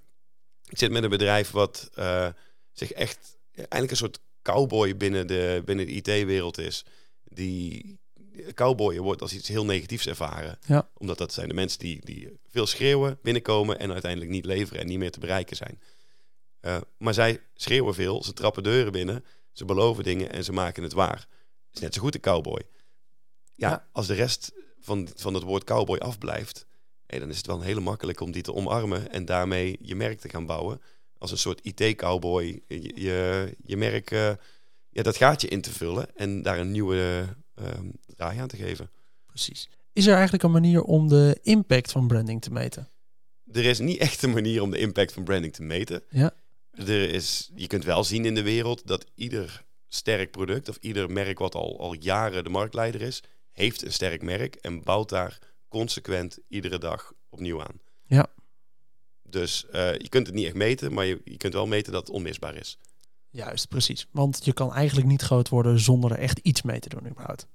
ik 0.70 0.78
zit 0.78 0.92
met 0.92 1.04
een 1.04 1.10
bedrijf 1.10 1.52
wat 1.52 1.90
eh, 1.94 2.28
zich 2.72 2.92
echt 2.92 3.38
eigenlijk 3.56 3.92
een 3.92 3.98
soort 3.98 4.20
cowboy 4.42 4.98
binnen 4.98 5.28
de, 5.28 5.62
binnen 5.66 5.86
de 5.86 5.92
IT-wereld 5.92 6.58
is. 6.58 6.86
Die 7.24 8.00
cowboy 8.54 9.00
wordt 9.00 9.22
als 9.22 9.34
iets 9.34 9.48
heel 9.48 9.66
negatiefs 9.66 10.08
ervaren. 10.08 10.60
Ja. 10.68 10.90
Omdat 10.98 11.18
dat 11.18 11.34
zijn 11.34 11.48
de 11.48 11.54
mensen 11.54 11.80
die, 11.80 12.00
die 12.04 12.40
veel 12.50 12.66
schreeuwen, 12.68 13.18
binnenkomen 13.22 13.80
en 13.80 13.92
uiteindelijk 13.92 14.32
niet 14.32 14.46
leveren 14.46 14.82
en 14.82 14.88
niet 14.88 14.98
meer 14.98 15.12
te 15.12 15.20
bereiken 15.20 15.56
zijn. 15.56 15.82
Eh, 16.60 16.78
maar 16.98 17.14
zij 17.14 17.42
schreeuwen 17.56 17.94
veel, 17.94 18.24
ze 18.24 18.34
trappen 18.34 18.64
deuren 18.64 18.92
binnen, 18.92 19.26
ze 19.52 19.66
beloven 19.66 20.04
dingen 20.04 20.32
en 20.32 20.44
ze 20.44 20.52
maken 20.54 20.84
het 20.84 20.94
waar. 20.94 21.28
is 21.74 21.80
net 21.80 21.94
zo 21.94 22.02
goed 22.02 22.16
een 22.16 22.22
cowboy. 22.22 22.62
Ja, 23.56 23.70
Ja. 23.70 23.88
als 23.92 24.08
de 24.08 24.14
rest 24.14 24.52
van, 24.80 25.08
van 25.16 25.34
het 25.34 25.44
woord 25.44 25.64
cowboy 25.64 25.98
afblijft, 25.98 26.66
dan 27.06 27.30
is 27.30 27.38
het 27.38 27.46
wel 27.48 27.62
hele 27.62 27.80
makkelijk 27.80 28.20
om 28.20 28.32
die 28.32 28.42
te 28.42 28.54
omarmen 28.54 29.12
en 29.12 29.26
daarmee 29.26 29.78
je 29.82 29.96
merk 29.96 30.20
te 30.20 30.30
gaan 30.30 30.46
bouwen. 30.46 30.82
Als 31.18 31.32
een 31.32 31.38
soort 31.38 31.60
IT-cowboy 31.64 32.62
je, 32.68 33.02
je, 33.02 33.56
je 33.66 33.78
merk, 33.78 34.12
eh, 34.12 34.32
ja, 34.90 35.04
dat 35.04 35.18
gaatje 35.18 35.48
in 35.48 35.62
te 35.62 35.72
vullen 35.72 36.16
en 36.16 36.42
daar 36.42 36.60
een 36.60 36.72
nieuwe 36.72 37.28
ehm 37.56 37.90
draai 38.06 38.40
aan 38.40 38.48
te 38.48 38.58
geven. 38.58 38.90
precies. 39.26 39.70
Is 39.94 40.06
er 40.06 40.14
eigenlijk 40.14 40.44
een 40.44 40.52
manier 40.52 40.82
om 40.82 41.08
de 41.08 41.40
impact 41.42 41.92
van 41.92 42.08
branding 42.08 42.42
te 42.42 42.52
meten? 42.52 42.90
Er 43.52 43.66
is 43.66 43.80
niet 43.80 43.98
echt 44.08 44.24
een 44.24 44.34
manier 44.34 44.62
om 44.62 44.72
de 44.72 44.78
impact 44.78 45.14
van 45.14 45.24
branding 45.24 45.54
te 45.54 45.64
meten. 45.64 46.04
Ja. 46.10 46.34
Er 46.72 47.10
is, 47.10 47.52
je 47.56 47.68
kunt 47.68 47.84
wel 47.84 48.04
zien 48.04 48.26
in 48.26 48.36
de 48.36 48.42
wereld 48.42 48.88
dat 48.88 49.06
ieder 49.16 49.64
sterk 49.88 50.32
product 50.32 50.70
of 50.70 50.78
ieder 50.82 51.12
merk 51.12 51.40
wat 51.40 51.56
al, 51.56 51.80
al 51.80 51.94
jaren 51.94 52.44
de 52.44 52.50
marktleider 52.50 53.02
is, 53.02 53.24
heeft 53.52 53.82
een 53.82 53.94
sterk 53.94 54.22
merk 54.22 54.56
en 54.56 54.84
bouwt 54.84 55.10
daar 55.10 55.40
consequent 55.68 56.40
iedere 56.48 56.78
dag 56.78 57.14
opnieuw 57.30 57.62
aan. 57.62 57.80
Ja. 58.06 58.28
Dus 59.24 59.66
eh, 59.70 59.98
je 59.98 60.10
kunt 60.10 60.28
het 60.28 60.36
niet 60.36 60.46
echt 60.46 60.56
meten, 60.56 60.94
maar 60.94 61.06
je, 61.06 61.22
je 61.24 61.38
kunt 61.38 61.54
wel 61.54 61.68
meten 61.68 61.92
dat 61.94 62.08
het 62.08 62.16
onmisbaar 62.16 62.56
is. 62.56 62.78
Juist, 63.34 63.68
precies. 63.68 64.08
Want 64.12 64.46
je 64.46 64.54
kan 64.54 64.74
eigenlijk 64.74 65.08
niet 65.08 65.22
groot 65.22 65.50
worden 65.50 65.80
zonder 65.80 66.12
er 66.12 66.18
echt 66.18 66.40
iets 66.40 66.62
mee 66.62 66.80
te 66.80 66.90
doen 66.90 67.08
überhaupt. 67.10 67.48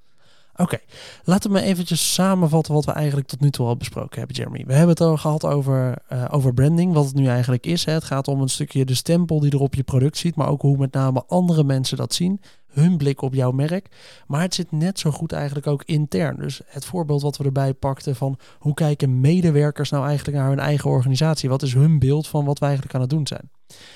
Oké, 0.57 0.79
laten 1.25 1.53
we 1.53 1.61
eventjes 1.61 2.15
samenvatten 2.15 2.75
wat 2.75 2.85
we 2.85 2.93
eigenlijk 2.93 3.29
tot 3.29 3.41
nu 3.41 3.51
toe 3.51 3.67
al 3.67 3.77
besproken 3.77 4.19
hebben, 4.19 4.37
Jeremy. 4.37 4.65
We 4.67 4.73
hebben 4.73 4.91
het 4.91 5.01
al 5.01 5.17
gehad 5.17 5.45
over, 5.45 5.99
eh, 6.09 6.25
over 6.31 6.55
branding, 6.55 6.93
wat 6.93 7.05
het 7.05 7.15
nu 7.15 7.27
eigenlijk 7.27 7.67
is. 7.67 7.85
Hè. 7.85 7.93
Het 7.93 8.05
gaat 8.05 8.29
om 8.29 8.41
een 8.41 8.49
stukje 8.49 8.85
de 8.85 8.95
stempel 8.95 9.41
die 9.41 9.51
er 9.51 9.61
op 9.61 9.75
je 9.75 9.83
product 9.83 10.17
ziet, 10.17 10.35
maar 10.35 10.49
ook 10.49 10.63
hoe 10.63 10.77
met 10.77 10.93
name 10.93 11.25
andere 11.27 11.65
mensen 11.65 11.97
dat 11.97 12.15
zien. 12.15 12.41
Hun 12.69 12.97
blik 12.97 13.23
op 13.23 13.35
jouw 13.35 13.51
merk. 13.51 13.89
Maar 14.27 14.41
het 14.41 14.55
zit 14.55 14.73
net 14.73 14.99
zo 14.99 15.11
goed 15.11 15.33
eigenlijk 15.33 15.67
ook 15.67 15.83
intern. 15.85 16.37
Dus 16.37 16.61
het 16.67 16.85
voorbeeld 16.85 17.23
wat 17.23 17.37
we 17.37 17.45
erbij 17.45 17.75
pakten 17.75 18.17
van 18.17 18.39
hoe 18.59 18.75
kijken 18.75 19.21
medewerkers 19.21 19.91
nou 19.91 20.07
eigenlijk 20.07 20.37
naar 20.37 20.49
hun 20.49 20.59
eigen 20.59 20.91
organisatie? 20.91 21.49
Wat 21.49 21.63
is 21.63 21.75
hun 21.75 21.99
beeld 21.99 22.29
van 22.29 22.45
wat 22.45 22.59
we 22.59 22.65
eigenlijk 22.65 22.95
aan 22.95 23.01
het 23.01 23.11
doen 23.11 23.27
zijn? 23.27 23.51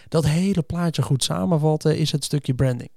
Dat 0.09 0.27
hele 0.27 0.63
plaatje 0.63 1.03
goed 1.03 1.25
samenvatten 1.25 1.99
is 1.99 2.13
het 2.13 2.25
stukje 2.25 2.55
branding. 2.55 2.91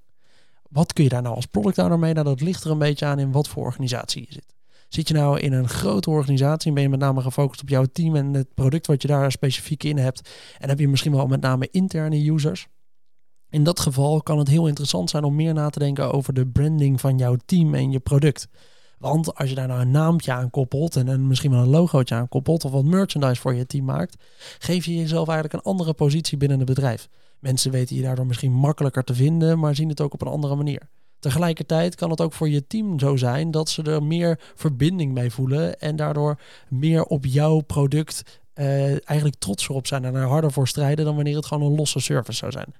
Wat 0.69 0.93
kun 0.93 1.03
je 1.03 1.09
daar 1.09 1.21
nou 1.21 1.35
als 1.35 1.45
product 1.45 1.77
owner 1.77 1.99
mee? 1.99 2.13
Nou, 2.13 2.25
dat 2.25 2.41
ligt 2.41 2.63
er 2.63 2.71
een 2.71 2.77
beetje 2.77 3.05
aan 3.05 3.19
in 3.19 3.31
wat 3.31 3.47
voor 3.47 3.63
organisatie 3.63 4.25
je 4.27 4.33
zit. 4.33 4.53
Zit 4.89 5.07
je 5.07 5.13
nou 5.13 5.39
in 5.39 5.53
een 5.53 5.69
grote 5.69 6.09
organisatie 6.09 6.67
en 6.67 6.73
ben 6.73 6.83
je 6.83 6.89
met 6.89 6.99
name 6.99 7.21
gefocust 7.21 7.61
op 7.61 7.69
jouw 7.69 7.85
team 7.85 8.15
en 8.15 8.33
het 8.33 8.53
product 8.53 8.87
wat 8.87 9.01
je 9.01 9.07
daar 9.07 9.31
specifiek 9.31 9.83
in 9.83 9.97
hebt? 9.97 10.29
En 10.57 10.69
heb 10.69 10.79
je 10.79 10.87
misschien 10.87 11.11
wel 11.11 11.27
met 11.27 11.41
name 11.41 11.67
interne 11.71 12.29
users? 12.31 12.67
In 13.55 13.63
dat 13.63 13.79
geval 13.79 14.21
kan 14.21 14.37
het 14.37 14.47
heel 14.47 14.67
interessant 14.67 15.09
zijn 15.09 15.23
om 15.23 15.35
meer 15.35 15.53
na 15.53 15.69
te 15.69 15.79
denken 15.79 16.11
over 16.11 16.33
de 16.33 16.47
branding 16.47 16.99
van 17.01 17.17
jouw 17.17 17.35
team 17.45 17.73
en 17.73 17.91
je 17.91 17.99
product. 17.99 18.47
Want 18.97 19.35
als 19.35 19.49
je 19.49 19.55
daar 19.55 19.67
nou 19.67 19.81
een 19.81 19.91
naampje 19.91 20.31
aan 20.31 20.49
koppelt 20.49 20.95
en 20.95 21.27
misschien 21.27 21.51
wel 21.51 21.59
een 21.59 21.69
logootje 21.69 22.15
aan 22.15 22.27
koppelt 22.27 22.65
of 22.65 22.71
wat 22.71 22.83
merchandise 22.83 23.41
voor 23.41 23.53
je 23.53 23.65
team 23.65 23.85
maakt, 23.85 24.23
geef 24.59 24.85
je 24.85 24.95
jezelf 24.95 25.27
eigenlijk 25.27 25.53
een 25.53 25.71
andere 25.71 25.93
positie 25.93 26.37
binnen 26.37 26.57
het 26.57 26.67
bedrijf. 26.67 27.09
Mensen 27.39 27.71
weten 27.71 27.95
je 27.95 28.01
daardoor 28.01 28.25
misschien 28.25 28.51
makkelijker 28.51 29.03
te 29.03 29.15
vinden, 29.15 29.59
maar 29.59 29.75
zien 29.75 29.89
het 29.89 30.01
ook 30.01 30.13
op 30.13 30.21
een 30.21 30.27
andere 30.27 30.55
manier. 30.55 30.81
Tegelijkertijd 31.19 31.95
kan 31.95 32.09
het 32.09 32.21
ook 32.21 32.33
voor 32.33 32.49
je 32.49 32.67
team 32.67 32.99
zo 32.99 33.15
zijn 33.15 33.51
dat 33.51 33.69
ze 33.69 33.83
er 33.83 34.03
meer 34.03 34.39
verbinding 34.55 35.13
mee 35.13 35.31
voelen 35.31 35.79
en 35.79 35.95
daardoor 35.95 36.39
meer 36.69 37.03
op 37.03 37.25
jouw 37.25 37.59
product 37.59 38.41
eh, 38.53 38.89
eigenlijk 38.89 39.39
trotser 39.39 39.75
op 39.75 39.87
zijn 39.87 40.05
en 40.05 40.15
er 40.15 40.27
harder 40.27 40.51
voor 40.51 40.67
strijden 40.67 41.05
dan 41.05 41.15
wanneer 41.15 41.35
het 41.35 41.45
gewoon 41.45 41.69
een 41.69 41.77
losse 41.77 41.99
service 41.99 42.37
zou 42.37 42.51
zijn. 42.51 42.73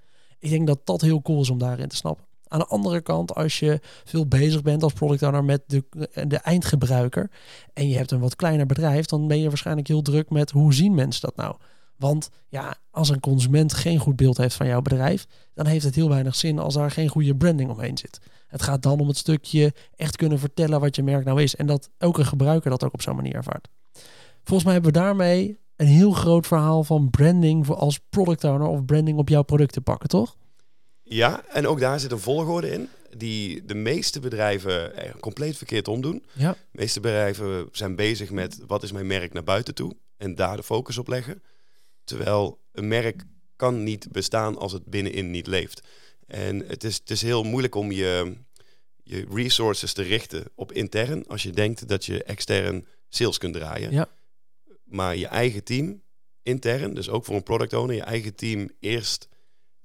Ik 0.45 0.51
denk 0.51 0.67
dat 0.67 0.79
dat 0.83 1.01
heel 1.01 1.21
cool 1.21 1.41
is 1.41 1.49
om 1.49 1.57
daarin 1.57 1.87
te 1.87 1.95
snappen. 1.95 2.25
Aan 2.47 2.59
de 2.59 2.67
andere 2.67 3.01
kant, 3.01 3.35
als 3.35 3.59
je 3.59 3.79
veel 4.03 4.27
bezig 4.27 4.61
bent 4.61 4.83
als 4.83 4.93
product 4.93 5.23
owner 5.23 5.43
met 5.43 5.63
de, 5.67 5.83
de 6.27 6.37
eindgebruiker 6.37 7.31
en 7.73 7.89
je 7.89 7.95
hebt 7.97 8.11
een 8.11 8.19
wat 8.19 8.35
kleiner 8.35 8.65
bedrijf, 8.65 9.05
dan 9.05 9.27
ben 9.27 9.39
je 9.39 9.47
waarschijnlijk 9.47 9.87
heel 9.87 10.01
druk 10.01 10.29
met 10.29 10.51
hoe 10.51 10.73
zien 10.73 10.95
mensen 10.95 11.21
dat 11.21 11.35
nou? 11.35 11.55
Want 11.95 12.29
ja, 12.47 12.75
als 12.91 13.09
een 13.09 13.19
consument 13.19 13.73
geen 13.73 13.99
goed 13.99 14.15
beeld 14.15 14.37
heeft 14.37 14.55
van 14.55 14.67
jouw 14.67 14.81
bedrijf, 14.81 15.25
dan 15.53 15.65
heeft 15.65 15.85
het 15.85 15.95
heel 15.95 16.09
weinig 16.09 16.35
zin 16.35 16.59
als 16.59 16.73
daar 16.73 16.91
geen 16.91 17.09
goede 17.09 17.35
branding 17.35 17.69
omheen 17.69 17.97
zit. 17.97 18.19
Het 18.47 18.61
gaat 18.61 18.83
dan 18.83 18.99
om 18.99 19.07
het 19.07 19.17
stukje 19.17 19.73
echt 19.95 20.15
kunnen 20.15 20.39
vertellen 20.39 20.79
wat 20.79 20.95
je 20.95 21.03
merk 21.03 21.25
nou 21.25 21.41
is 21.41 21.55
en 21.55 21.65
dat 21.65 21.89
elke 21.97 22.25
gebruiker 22.25 22.69
dat 22.69 22.83
ook 22.83 22.93
op 22.93 23.01
zo'n 23.01 23.15
manier 23.15 23.35
ervaart. 23.35 23.67
Volgens 24.43 24.63
mij 24.63 24.73
hebben 24.73 24.93
we 24.93 24.99
daarmee 24.99 25.59
een 25.75 25.87
heel 25.87 26.11
groot 26.11 26.47
verhaal 26.47 26.83
van 26.83 27.09
branding 27.09 27.65
voor 27.65 27.75
als 27.75 27.99
product 28.09 28.43
owner 28.43 28.67
of 28.67 28.85
branding 28.85 29.17
op 29.17 29.29
jouw 29.29 29.43
product 29.43 29.73
te 29.73 29.81
pakken, 29.81 30.09
toch? 30.09 30.37
Ja, 31.03 31.45
en 31.45 31.67
ook 31.67 31.79
daar 31.79 31.99
zit 31.99 32.11
een 32.11 32.19
volgorde 32.19 32.71
in 32.71 32.89
die 33.17 33.65
de 33.65 33.75
meeste 33.75 34.19
bedrijven 34.19 34.91
compleet 35.19 35.57
verkeerd 35.57 35.87
omdoen. 35.87 36.23
Ja. 36.33 36.51
De 36.51 36.57
meeste 36.71 36.99
bedrijven 36.99 37.69
zijn 37.71 37.95
bezig 37.95 38.31
met 38.31 38.59
wat 38.67 38.83
is 38.83 38.91
mijn 38.91 39.07
merk 39.07 39.33
naar 39.33 39.43
buiten 39.43 39.75
toe 39.75 39.95
en 40.17 40.35
daar 40.35 40.55
de 40.55 40.63
focus 40.63 40.97
op 40.97 41.07
leggen. 41.07 41.43
Terwijl 42.03 42.59
een 42.71 42.87
merk 42.87 43.23
kan 43.55 43.83
niet 43.83 44.11
bestaan 44.11 44.57
als 44.57 44.71
het 44.71 44.85
binnenin 44.85 45.31
niet 45.31 45.47
leeft. 45.47 45.81
En 46.27 46.67
het 46.67 46.83
is, 46.83 46.95
het 46.95 47.09
is 47.09 47.21
heel 47.21 47.43
moeilijk 47.43 47.75
om 47.75 47.91
je, 47.91 48.33
je 49.03 49.25
resources 49.33 49.93
te 49.93 50.01
richten 50.01 50.45
op 50.55 50.71
intern 50.71 51.27
als 51.27 51.43
je 51.43 51.51
denkt 51.51 51.87
dat 51.87 52.05
je 52.05 52.23
extern 52.23 52.87
sales 53.09 53.37
kunt 53.37 53.53
draaien. 53.53 53.91
Ja. 53.91 54.09
Maar 54.95 55.15
je 55.15 55.27
eigen 55.27 55.63
team 55.63 56.01
intern, 56.43 56.93
dus 56.93 57.09
ook 57.09 57.25
voor 57.25 57.35
een 57.35 57.43
product 57.43 57.73
owner, 57.73 57.95
je 57.95 58.01
eigen 58.03 58.35
team 58.35 58.69
eerst 58.79 59.27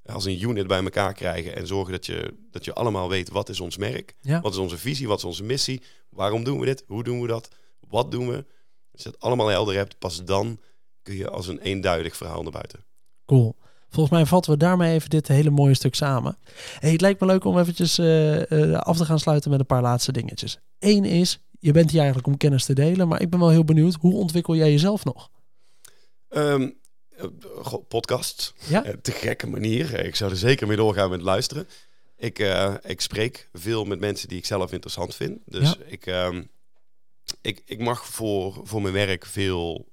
als 0.05 0.25
een 0.25 0.43
unit 0.43 0.67
bij 0.67 0.83
elkaar 0.83 1.13
krijgen 1.15 1.57
en 1.57 1.67
zorgen 1.67 1.93
dat 1.93 2.07
je, 2.07 2.35
dat 2.51 2.65
je 2.65 2.73
allemaal 2.73 3.09
weet 3.09 3.31
wat 3.31 3.49
is 3.49 3.61
ons 3.61 3.77
merk, 3.77 4.15
Ja. 4.21 4.41
wat 4.41 4.53
is 4.53 4.59
onze 4.59 4.79
visie, 4.79 5.09
wat 5.09 5.19
is 5.19 5.25
onze 5.25 5.43
missie, 5.43 5.83
waarom 6.11 6.45
doen 6.45 6.59
we 6.61 6.67
dit, 6.67 6.85
hoe 6.87 7.05
doen 7.05 7.21
we 7.21 7.27
dat, 7.27 7.49
wat 7.89 8.11
doen 8.11 8.29
we. 8.29 8.45
Als 8.93 9.03
je 9.03 9.11
dat 9.11 9.21
allemaal 9.21 9.49
helder 9.49 9.75
hebt, 9.75 9.99
pas 9.99 10.25
dan 10.25 10.61
kun 11.03 11.17
je 11.17 11.31
als 11.31 11.47
een 11.49 11.59
eenduidig 11.59 12.17
verhaal 12.17 12.43
naar 12.43 12.53
buiten. 12.53 12.85
Cool. 13.27 13.57
Volgens 13.89 14.15
mij 14.17 14.27
vatten 14.27 14.53
we 14.53 14.59
daarmee 14.59 14.95
even 14.95 15.11
dit 15.11 15.29
hele 15.29 15.51
mooie 15.51 15.75
stuk 15.75 15.95
samen. 15.95 16.39
Hey, 16.79 16.91
het 16.91 17.01
lijkt 17.01 17.21
me 17.21 17.27
leuk 17.27 17.45
om 17.45 17.59
eventjes 17.59 17.99
eh, 17.99 18.73
eh, 18.73 18.79
af 18.81 18.97
te 18.97 19.05
gaan 19.05 19.19
sluiten 19.19 19.51
met 19.51 19.61
een 19.61 19.67
paar 19.67 19.83
laatste 19.83 20.13
dingetjes. 20.13 20.59
Eén 20.79 21.05
is, 21.05 21.41
je 21.61 21.73
bent 21.73 21.89
hier 21.91 21.99
eigenlijk 21.99 22.29
om 22.29 22.37
kennis 22.37 22.65
te 22.65 22.75
delen, 22.75 23.09
maar 23.09 23.21
ik 23.23 23.31
ben 23.31 23.39
wel 23.39 23.49
heel 23.51 23.65
benieuwd, 23.65 23.95
hoe 24.01 24.15
ontwikkel 24.15 24.57
jij 24.57 24.71
jezelf 24.71 25.05
nog? 25.05 25.31
Ehm, 26.29 26.71
eh, 27.17 27.25
goh, 27.63 27.89
podcasts. 27.89 28.53
Ja? 28.69 28.85
Eh, 28.85 28.93
te 29.03 29.13
gekke 29.13 29.47
manier. 29.47 29.95
Eh, 29.95 30.07
Ik 30.07 30.17
zou 30.17 30.31
er 30.31 30.37
zeker 30.37 30.67
mee 30.67 30.77
doorgaan 30.77 31.11
met 31.11 31.23
luisteren. 31.23 31.69
Ik, 32.17 32.39
ik 32.83 33.01
spreek 33.01 33.49
veel 33.53 33.85
met 33.85 34.01
mensen 34.01 34.29
die 34.29 34.39
ik 34.39 34.47
zelf 34.47 34.73
interessant 34.73 35.15
vind. 35.15 35.39
Dus 35.47 35.69
Ja. 35.69 35.77
ik, 35.87 36.07
ehm, 36.07 36.43
ik, 37.41 37.63
ik 37.65 37.79
mag 37.79 38.07
voor, 38.07 38.61
voor 38.65 38.83
mijn 38.83 38.95
werk 38.95 39.27
veel 39.27 39.89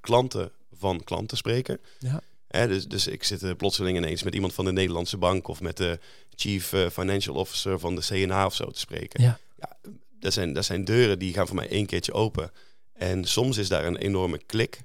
klanten 0.00 0.50
van 0.72 1.04
klanten 1.04 1.36
spreken. 1.36 1.80
Ja. 1.98 2.20
Hè, 2.48 2.68
dus, 2.68 2.86
dus 2.86 3.06
ik 3.06 3.24
zit 3.24 3.56
plotseling 3.56 3.96
ineens 3.96 4.22
met 4.22 4.34
iemand 4.34 4.54
van 4.54 4.64
de 4.64 4.72
Nederlandse 4.72 5.16
bank 5.16 5.48
of 5.48 5.60
met 5.60 5.76
de 5.76 5.98
chief 6.34 6.74
financial 6.92 7.34
officer 7.36 7.78
van 7.78 7.94
de 7.94 8.00
CNA 8.02 8.46
of 8.46 8.54
zo 8.54 8.70
te 8.70 8.78
spreken. 8.78 9.22
Ja. 9.22 9.38
Ja, 9.58 9.76
dat, 10.20 10.32
zijn, 10.32 10.52
dat 10.52 10.64
zijn 10.64 10.84
deuren 10.84 11.18
die 11.18 11.32
gaan 11.32 11.46
voor 11.46 11.56
mij 11.56 11.68
één 11.68 11.86
keertje 11.86 12.12
open. 12.12 12.50
En 12.92 13.24
soms 13.24 13.56
is 13.56 13.68
daar 13.68 13.84
een 13.84 13.96
enorme 13.96 14.38
klik. 14.46 14.80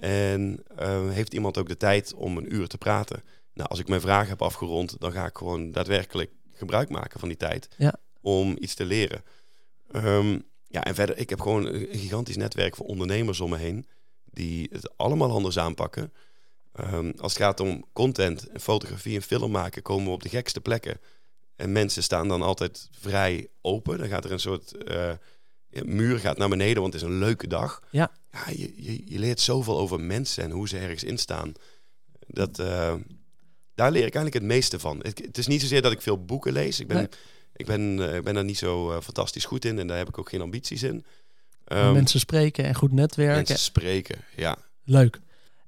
En 0.00 0.62
eh, 0.76 1.10
heeft 1.10 1.34
iemand 1.34 1.58
ook 1.58 1.68
de 1.68 1.76
tijd 1.76 2.14
om 2.14 2.36
een 2.36 2.54
uur 2.54 2.66
te 2.66 2.78
praten. 2.78 3.22
Nou, 3.54 3.68
als 3.68 3.78
ik 3.78 3.88
mijn 3.88 4.00
vraag 4.00 4.28
heb 4.28 4.42
afgerond, 4.42 5.00
dan 5.00 5.12
ga 5.12 5.26
ik 5.26 5.36
gewoon 5.36 5.72
daadwerkelijk 5.72 6.30
gebruik 6.52 6.88
maken 6.88 7.20
van 7.20 7.28
die 7.28 7.38
tijd. 7.38 7.68
Ja. 7.76 7.94
Om 8.20 8.56
iets 8.60 8.74
te 8.74 8.84
leren. 8.84 9.22
Ehm, 9.90 10.38
ja, 10.68 10.84
en 10.84 10.94
verder, 10.94 11.18
ik 11.18 11.30
heb 11.30 11.40
gewoon 11.40 11.66
een 11.66 11.88
gigantisch 11.90 12.36
netwerk 12.36 12.76
van 12.76 12.86
ondernemers 12.86 13.40
om 13.40 13.50
me 13.50 13.56
heen. 13.56 13.86
Die 14.24 14.68
het 14.72 14.96
allemaal 14.96 15.30
anders 15.30 15.58
aanpakken. 15.58 16.12
Ehm, 16.72 17.12
als 17.16 17.32
het 17.32 17.42
gaat 17.42 17.60
om 17.60 17.84
content 17.92 18.48
en 18.48 18.60
fotografie 18.60 19.16
en 19.16 19.22
film 19.22 19.50
maken, 19.50 19.82
komen 19.82 20.04
we 20.04 20.10
op 20.10 20.22
de 20.22 20.28
gekste 20.28 20.60
plekken. 20.60 21.00
En 21.56 21.72
mensen 21.72 22.02
staan 22.02 22.28
dan 22.28 22.42
altijd 22.42 22.88
vrij 22.98 23.48
open. 23.60 23.98
Dan 23.98 24.08
gaat 24.08 24.24
er 24.24 24.32
een 24.32 24.40
soort 24.40 24.72
eh, 24.72 25.10
muur 25.70 26.18
gaat 26.18 26.38
naar 26.38 26.48
beneden, 26.48 26.82
want 26.82 26.92
het 26.92 27.02
is 27.02 27.08
een 27.08 27.18
leuke 27.18 27.46
dag. 27.46 27.82
Ja. 27.90 28.10
ja 28.30 28.44
je, 28.50 28.82
je, 28.82 29.02
je 29.12 29.18
leert 29.18 29.40
zoveel 29.40 29.78
over 29.78 30.00
mensen 30.00 30.44
en 30.44 30.50
hoe 30.50 30.68
ze 30.68 30.78
ergens 30.78 31.04
instaan. 31.04 31.52
Dat, 32.26 32.58
eh, 32.58 32.94
daar 33.74 33.90
leer 33.90 34.06
ik 34.06 34.14
eigenlijk 34.14 34.34
het 34.34 34.52
meeste 34.54 34.78
van. 34.78 34.98
Het, 35.02 35.18
het 35.18 35.38
is 35.38 35.46
niet 35.46 35.60
zozeer 35.60 35.82
dat 35.82 35.92
ik 35.92 36.00
veel 36.02 36.24
boeken 36.24 36.52
lees. 36.52 36.80
Ik 36.80 36.86
ben, 36.86 36.96
Nee. 36.96 37.08
ik 37.56 37.66
ben, 37.66 38.08
eh, 38.10 38.16
ik 38.16 38.22
ben 38.24 38.34
daar 38.34 38.44
niet 38.44 38.58
zo 38.58 39.00
fantastisch 39.02 39.44
goed 39.44 39.64
in 39.64 39.78
en 39.78 39.86
daar 39.86 39.98
heb 39.98 40.08
ik 40.08 40.18
ook 40.18 40.28
geen 40.28 40.40
ambities 40.40 40.82
in. 40.82 41.04
Ehm, 41.64 41.92
mensen 41.92 42.20
spreken 42.20 42.64
en 42.64 42.74
goed 42.74 42.92
netwerken. 42.92 43.36
mensen 43.36 43.58
spreken, 43.58 44.18
ja. 44.36 44.56
Leuk. 44.84 45.20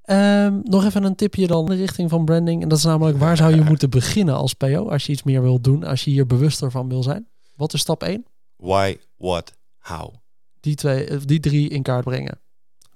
Ehm, 0.08 0.60
nog 0.62 0.84
even 0.84 1.04
een 1.04 1.14
tipje 1.14 1.46
dan 1.46 1.60
in 1.60 1.66
de 1.66 1.74
richting 1.74 2.10
van 2.10 2.24
branding. 2.24 2.62
En 2.62 2.68
dat 2.68 2.78
is 2.78 2.84
namelijk, 2.84 3.18
waar 3.18 3.36
zou 3.36 3.54
je 3.54 3.64
moeten 3.70 3.90
beginnen 3.90 4.34
als 4.34 4.54
PO 4.54 4.88
als 4.88 5.06
je 5.06 5.12
iets 5.12 5.22
meer 5.22 5.42
wilt 5.42 5.64
doen, 5.64 5.84
als 5.84 6.04
je 6.04 6.10
hier 6.10 6.26
bewuster 6.26 6.70
van 6.70 6.88
wil 6.88 7.02
zijn? 7.02 7.28
Wat 7.56 7.72
is 7.72 7.80
stap 7.80 8.02
1? 8.02 8.24
Why, 8.56 8.96
what, 9.16 9.52
how. 9.78 10.14
Die, 10.60 10.74
twee, 10.74 11.04
eh, 11.04 11.18
die 11.24 11.40
drie 11.40 11.68
in 11.68 11.82
kaart 11.82 12.04
brengen. 12.04 12.40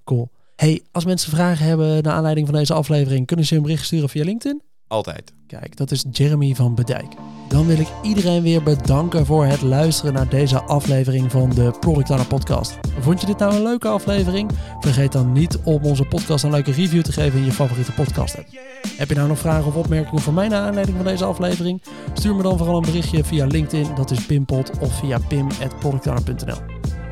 Cool. 0.05 0.31
Hey, 0.57 0.83
als 0.93 1.05
mensen 1.05 1.31
vragen 1.31 1.67
hebben 1.67 2.03
naar 2.03 2.13
aanleiding 2.13 2.47
van 2.47 2.57
deze 2.57 2.75
aflevering, 2.75 3.27
kunnen 3.27 3.47
ze 3.47 3.57
een 3.57 3.63
bericht 3.63 3.85
sturen 3.85 4.09
via 4.09 4.25
LinkedIn? 4.25 4.63
Altijd. 4.93 5.33
Kijk, 5.47 5.77
dat 5.77 5.91
is 5.91 6.05
Jeremy 6.11 6.55
van 6.55 6.75
Bedijk. 6.75 7.15
Dan 7.49 7.67
wil 7.67 7.79
ik 7.79 7.89
iedereen 8.03 8.43
weer 8.43 8.63
bedanken 8.63 9.27
voor 9.27 9.45
het 9.45 9.63
luisteren 9.63 10.13
naar 10.13 10.29
deze 10.29 10.63
aflevering 10.63 11.31
van 11.31 11.51
de 11.51 11.73
Product 11.81 12.29
Podcast. 12.29 12.79
Vond 13.01 13.21
je 13.21 13.27
dit 13.27 13.39
nou 13.39 13.55
een 13.55 13.63
leuke 13.63 13.89
aflevering? 13.89 14.51
Vergeet 14.81 15.13
dan 15.13 15.33
niet 15.33 15.59
om 15.65 15.85
onze 15.85 16.05
podcast 16.05 16.45
een 16.45 16.51
leuke 16.51 16.73
review 16.73 17.03
te 17.03 17.13
geven 17.13 17.39
in 17.39 17.45
je 17.45 17.53
favoriete 17.53 17.93
podcast 17.93 18.39
app. 18.39 18.49
Heb 18.97 19.09
je 19.09 19.15
nou 19.15 19.29
nog 19.29 19.39
vragen 19.39 19.67
of 19.67 19.77
opmerkingen 19.77 20.23
voor 20.23 20.35
mij 20.35 20.49
naar 20.49 20.63
aanleiding 20.63 20.97
van 20.97 21.07
deze 21.07 21.25
aflevering? 21.25 21.83
Stuur 22.15 22.35
me 22.35 22.43
dan 22.43 22.59
vooral 22.59 22.77
een 22.77 22.83
berichtje 22.83 23.25
via 23.25 23.47
LinkedIn, 23.47 23.95
dat 23.95 24.11
is 24.11 24.27
Pimpot, 24.27 24.79
of 24.81 24.99
via 24.99 25.19
pim.productowner.nl. 25.29 26.59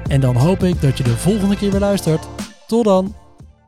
En 0.08 0.20
dan 0.20 0.36
hoop 0.36 0.62
ik 0.62 0.80
dat 0.80 0.98
je 0.98 1.04
de 1.04 1.16
volgende 1.16 1.56
keer 1.56 1.70
weer 1.70 1.80
luistert. 1.80 2.28
Tot 2.66 2.84
dan! 2.84 3.19